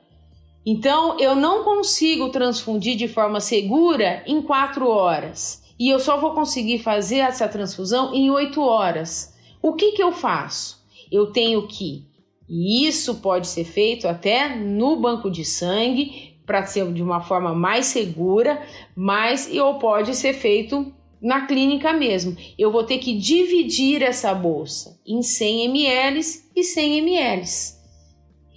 Então, 0.65 1.21
eu 1.21 1.35
não 1.35 1.63
consigo 1.63 2.31
transfundir 2.31 2.97
de 2.97 3.07
forma 3.07 3.39
segura 3.39 4.23
em 4.27 4.41
4 4.41 4.89
horas. 4.89 5.63
E 5.79 5.91
eu 5.91 6.01
só 6.01 6.19
vou 6.19 6.33
conseguir 6.33 6.79
fazer 6.79 7.19
essa 7.19 7.49
transfusão 7.49 8.15
em 8.15 8.31
8 8.31 8.61
horas. 8.63 9.35
O 9.63 9.75
que, 9.75 9.93
que 9.93 10.03
eu 10.03 10.11
faço? 10.11 10.83
Eu 11.13 11.33
tenho 11.33 11.67
que, 11.67 12.07
e 12.49 12.87
isso 12.87 13.17
pode 13.17 13.47
ser 13.47 13.65
feito 13.65 14.09
até 14.09 14.57
no 14.57 14.97
banco 14.97 15.31
de 15.31 15.45
sangue, 15.45 16.38
para 16.49 16.65
ser 16.65 16.91
de 16.95 17.03
uma 17.03 17.21
forma 17.21 17.55
mais 17.55 17.87
segura, 17.87 18.63
mas 18.97 19.55
ou 19.55 19.79
pode 19.79 20.17
ser 20.17 20.33
feito 20.33 20.91
na 21.21 21.47
clínica 21.47 21.93
mesmo. 21.93 22.35
Eu 22.59 22.73
vou 22.73 22.85
ter 22.85 22.97
que 22.99 23.19
dividir 23.19 24.03
essa 24.03 24.33
bolsa 24.33 24.99
em 25.07 25.23
100 25.23 25.67
ml 25.67 26.21
e 26.57 26.65
100 26.65 26.99
ml. 26.99 27.43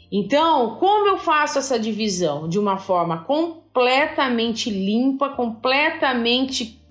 Então, 0.09 0.77
como 0.79 1.09
eu 1.09 1.17
faço 1.17 1.59
essa 1.59 1.77
divisão 1.77 2.47
de 2.47 2.57
uma 2.57 2.77
forma 2.77 3.25
completamente 3.25 4.69
limpa, 4.69 5.27
completamente 5.29 6.81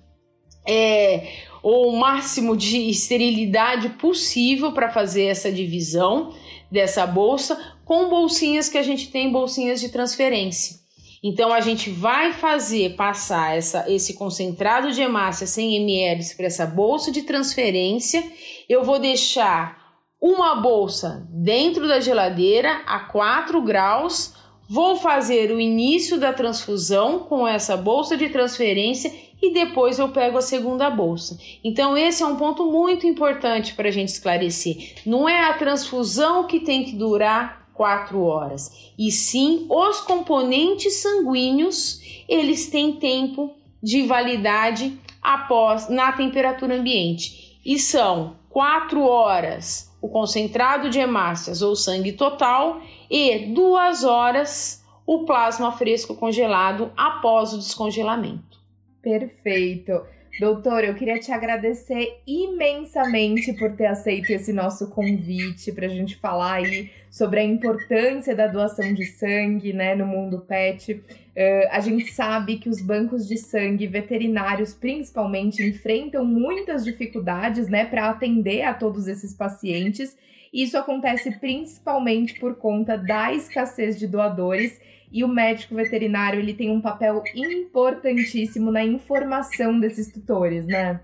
é, 0.67 1.33
ou 1.63 1.89
o 1.89 1.99
máximo 1.99 2.55
de 2.55 2.77
esterilidade 2.91 3.89
possível 3.89 4.71
para 4.71 4.89
fazer 4.89 5.25
essa 5.25 5.51
divisão 5.51 6.31
dessa 6.69 7.07
bolsa 7.07 7.59
com 7.83 8.07
bolsinhas 8.07 8.69
que 8.69 8.77
a 8.77 8.83
gente 8.83 9.09
tem 9.09 9.31
bolsinhas 9.31 9.81
de 9.81 9.89
transferência. 9.89 10.80
Então 11.23 11.53
a 11.53 11.61
gente 11.61 11.89
vai 11.89 12.33
fazer 12.33 12.95
passar 12.95 13.55
essa, 13.55 13.85
esse 13.87 14.15
concentrado 14.15 14.91
de 14.91 15.01
hemácia 15.01 15.45
100 15.45 15.75
ml 15.75 16.35
para 16.35 16.47
essa 16.47 16.65
bolsa 16.65 17.11
de 17.11 17.21
transferência. 17.21 18.23
Eu 18.67 18.83
vou 18.83 18.97
deixar 18.97 19.79
uma 20.19 20.55
bolsa 20.55 21.27
dentro 21.29 21.87
da 21.87 21.99
geladeira 21.99 22.81
a 22.87 22.99
4 22.99 23.61
graus. 23.61 24.33
Vou 24.67 24.95
fazer 24.95 25.51
o 25.51 25.59
início 25.59 26.17
da 26.19 26.33
transfusão 26.33 27.19
com 27.19 27.47
essa 27.47 27.77
bolsa 27.77 28.17
de 28.17 28.29
transferência 28.29 29.13
e 29.41 29.53
depois 29.53 29.99
eu 29.99 30.09
pego 30.09 30.37
a 30.37 30.41
segunda 30.41 30.89
bolsa. 30.89 31.37
Então, 31.63 31.97
esse 31.97 32.23
é 32.23 32.25
um 32.25 32.35
ponto 32.37 32.71
muito 32.71 33.05
importante 33.05 33.73
para 33.73 33.89
a 33.89 33.91
gente 33.91 34.09
esclarecer. 34.09 34.95
Não 35.05 35.27
é 35.27 35.49
a 35.49 35.53
transfusão 35.55 36.45
que 36.45 36.59
tem 36.59 36.83
que 36.83 36.95
durar 36.95 37.60
quatro 37.73 38.23
horas, 38.23 38.91
e 38.97 39.11
sim 39.11 39.65
os 39.69 40.01
componentes 40.01 41.01
sanguíneos, 41.01 42.01
eles 42.27 42.69
têm 42.69 42.93
tempo 42.93 43.53
de 43.81 44.03
validade 44.03 44.97
após 45.21 45.89
na 45.89 46.11
temperatura 46.11 46.75
ambiente 46.75 47.59
e 47.65 47.77
são 47.79 48.35
quatro 48.49 49.03
horas 49.03 49.91
o 50.01 50.09
concentrado 50.09 50.89
de 50.89 50.99
hemácias 50.99 51.61
ou 51.61 51.75
sangue 51.75 52.11
total 52.11 52.81
e 53.09 53.53
duas 53.53 54.03
horas 54.03 54.83
o 55.05 55.25
plasma 55.25 55.71
fresco 55.71 56.15
congelado 56.15 56.91
após 56.97 57.53
o 57.53 57.57
descongelamento. 57.57 58.59
Perfeito. 59.01 60.01
Doutor, 60.39 60.83
eu 60.83 60.95
queria 60.95 61.19
te 61.19 61.31
agradecer 61.31 62.21
imensamente 62.25 63.51
por 63.53 63.73
ter 63.75 63.87
aceito 63.87 64.29
esse 64.31 64.53
nosso 64.53 64.89
convite 64.89 65.71
para 65.71 65.85
a 65.85 65.89
gente 65.89 66.15
falar 66.15 66.53
aí 66.53 66.89
sobre 67.09 67.41
a 67.41 67.43
importância 67.43 68.33
da 68.33 68.47
doação 68.47 68.93
de 68.93 69.05
sangue 69.05 69.73
né, 69.73 69.93
no 69.93 70.05
mundo 70.05 70.39
pet. 70.39 70.93
Uh, 70.93 71.67
a 71.69 71.79
gente 71.81 72.11
sabe 72.11 72.57
que 72.57 72.69
os 72.69 72.81
bancos 72.81 73.27
de 73.27 73.37
sangue 73.37 73.87
veterinários, 73.87 74.73
principalmente, 74.73 75.61
enfrentam 75.61 76.23
muitas 76.23 76.85
dificuldades 76.85 77.67
né, 77.67 77.85
para 77.85 78.09
atender 78.09 78.61
a 78.61 78.73
todos 78.73 79.07
esses 79.07 79.33
pacientes. 79.33 80.17
Isso 80.53 80.77
acontece 80.77 81.31
principalmente 81.39 82.39
por 82.39 82.55
conta 82.55 82.97
da 82.97 83.33
escassez 83.33 83.99
de 83.99 84.07
doadores 84.07 84.79
e 85.11 85.23
o 85.23 85.27
médico 85.27 85.75
veterinário 85.75 86.39
ele 86.39 86.53
tem 86.53 86.71
um 86.71 86.81
papel 86.81 87.21
importantíssimo 87.35 88.71
na 88.71 88.83
informação 88.83 89.79
desses 89.79 90.11
tutores, 90.11 90.65
né? 90.65 91.01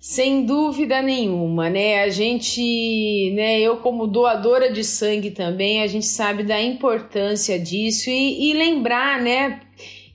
Sem 0.00 0.44
dúvida 0.44 1.00
nenhuma, 1.00 1.70
né? 1.70 2.02
A 2.02 2.10
gente, 2.10 3.32
né, 3.34 3.58
eu 3.60 3.78
como 3.78 4.06
doadora 4.06 4.70
de 4.70 4.84
sangue 4.84 5.30
também, 5.30 5.80
a 5.80 5.86
gente 5.86 6.06
sabe 6.06 6.42
da 6.42 6.60
importância 6.60 7.58
disso 7.58 8.10
e, 8.10 8.50
e 8.50 8.52
lembrar, 8.52 9.22
né, 9.22 9.60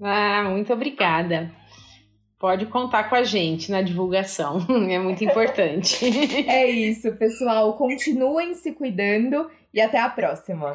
Ah, 0.00 0.44
muito 0.48 0.72
obrigada. 0.72 1.50
Pode 2.38 2.66
contar 2.66 3.04
com 3.04 3.14
a 3.14 3.22
gente 3.22 3.70
na 3.70 3.82
divulgação, 3.82 4.58
é 4.90 4.98
muito 4.98 5.22
importante. 5.24 6.04
é 6.48 6.68
isso, 6.68 7.12
pessoal. 7.16 7.74
Continuem 7.76 8.54
se 8.54 8.72
cuidando 8.72 9.48
e 9.72 9.80
até 9.80 9.98
a 9.98 10.08
próxima. 10.08 10.72